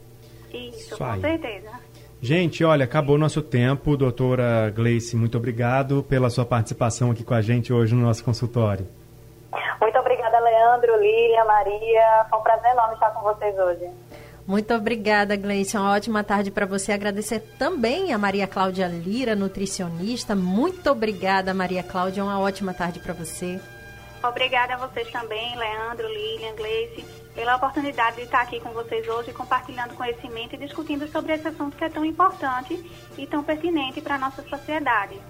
Isso, 0.52 0.78
Isso 0.78 0.98
com 0.98 1.04
aí. 1.04 1.20
certeza. 1.20 1.70
Gente, 2.20 2.64
olha, 2.64 2.84
acabou 2.84 3.14
o 3.14 3.18
nosso 3.18 3.40
tempo. 3.40 3.96
Doutora 3.96 4.70
Gleice, 4.70 5.16
muito 5.16 5.38
obrigado 5.38 6.02
pela 6.02 6.28
sua 6.30 6.44
participação 6.44 7.10
aqui 7.12 7.22
com 7.22 7.34
a 7.34 7.40
gente 7.40 7.72
hoje 7.72 7.94
no 7.94 8.02
nosso 8.02 8.24
consultório. 8.24 8.86
Muito 9.80 9.98
obrigada, 9.98 10.38
Leandro, 10.40 11.00
Lilian, 11.00 11.44
Maria. 11.44 12.26
Foi 12.28 12.38
um 12.38 12.42
prazer 12.42 12.72
enorme 12.72 12.94
estar 12.94 13.10
com 13.10 13.22
vocês 13.22 13.56
hoje. 13.58 13.88
Muito 14.48 14.72
obrigada, 14.72 15.36
Gleice. 15.36 15.76
Uma 15.76 15.90
ótima 15.90 16.24
tarde 16.24 16.50
para 16.50 16.64
você. 16.64 16.92
Agradecer 16.92 17.40
também 17.58 18.14
a 18.14 18.18
Maria 18.18 18.46
Cláudia 18.46 18.86
Lira, 18.88 19.36
nutricionista. 19.36 20.34
Muito 20.34 20.90
obrigada, 20.90 21.52
Maria 21.52 21.82
Cláudia. 21.82 22.24
Uma 22.24 22.40
ótima 22.40 22.72
tarde 22.72 22.98
para 22.98 23.12
você. 23.12 23.60
Obrigada 24.26 24.72
a 24.72 24.88
vocês 24.88 25.06
também, 25.10 25.54
Leandro, 25.54 26.08
Lilian, 26.08 26.54
Gleice, 26.56 27.04
pela 27.34 27.56
oportunidade 27.56 28.16
de 28.16 28.22
estar 28.22 28.40
aqui 28.40 28.58
com 28.58 28.70
vocês 28.70 29.06
hoje, 29.06 29.34
compartilhando 29.34 29.94
conhecimento 29.94 30.54
e 30.54 30.58
discutindo 30.58 31.06
sobre 31.08 31.34
esse 31.34 31.46
assunto 31.46 31.76
que 31.76 31.84
é 31.84 31.90
tão 31.90 32.02
importante 32.02 32.82
e 33.18 33.26
tão 33.26 33.44
pertinente 33.44 34.00
para 34.00 34.14
a 34.14 34.18
nossa 34.18 34.42
sociedade. 34.48 35.20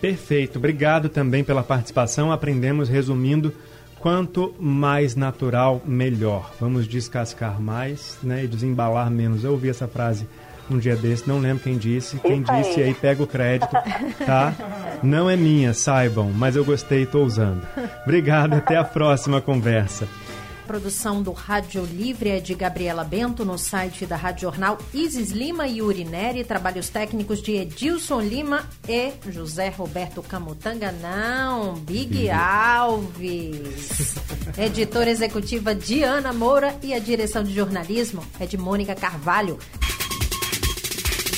Perfeito. 0.00 0.58
Obrigado 0.58 1.08
também 1.08 1.42
pela 1.42 1.64
participação. 1.64 2.30
Aprendemos 2.30 2.88
resumindo 2.88 3.52
Quanto 4.00 4.54
mais 4.58 5.14
natural, 5.14 5.82
melhor. 5.84 6.52
Vamos 6.58 6.88
descascar 6.88 7.60
mais 7.60 8.18
né, 8.22 8.44
e 8.44 8.48
desembalar 8.48 9.10
menos. 9.10 9.44
Eu 9.44 9.52
ouvi 9.52 9.68
essa 9.68 9.86
frase 9.86 10.26
um 10.70 10.78
dia 10.78 10.96
desse, 10.96 11.28
não 11.28 11.40
lembro 11.40 11.62
quem 11.64 11.76
disse. 11.76 12.18
Quem 12.18 12.42
Isso 12.42 12.52
disse 12.52 12.80
aí. 12.80 12.88
aí 12.88 12.94
pega 12.94 13.22
o 13.22 13.26
crédito, 13.26 13.72
tá? 14.24 14.54
Não 15.02 15.28
é 15.28 15.36
minha, 15.36 15.74
saibam, 15.74 16.30
mas 16.30 16.56
eu 16.56 16.64
gostei 16.64 17.00
e 17.00 17.02
estou 17.02 17.24
usando. 17.24 17.66
Obrigado, 18.04 18.54
até 18.54 18.76
a 18.76 18.84
próxima 18.84 19.40
conversa 19.40 20.06
produção 20.70 21.20
do 21.20 21.32
Rádio 21.32 21.84
Livre 21.84 22.30
é 22.30 22.38
de 22.38 22.54
Gabriela 22.54 23.02
Bento, 23.02 23.44
no 23.44 23.58
site 23.58 24.06
da 24.06 24.14
Rádio 24.14 24.42
Jornal 24.42 24.78
Isis 24.94 25.32
Lima 25.32 25.66
e 25.66 25.82
Urineri, 25.82 26.44
trabalhos 26.44 26.88
técnicos 26.88 27.42
de 27.42 27.56
Edilson 27.56 28.20
Lima 28.20 28.64
e 28.88 29.10
José 29.32 29.68
Roberto 29.68 30.22
Camutanga, 30.22 30.92
não, 30.92 31.74
Big 31.74 32.30
Alves. 32.30 34.14
Editora 34.56 35.10
executiva 35.10 35.74
Diana 35.74 36.32
Moura 36.32 36.76
e 36.84 36.94
a 36.94 37.00
direção 37.00 37.42
de 37.42 37.52
jornalismo 37.52 38.24
é 38.38 38.46
de 38.46 38.56
Mônica 38.56 38.94
Carvalho. 38.94 39.58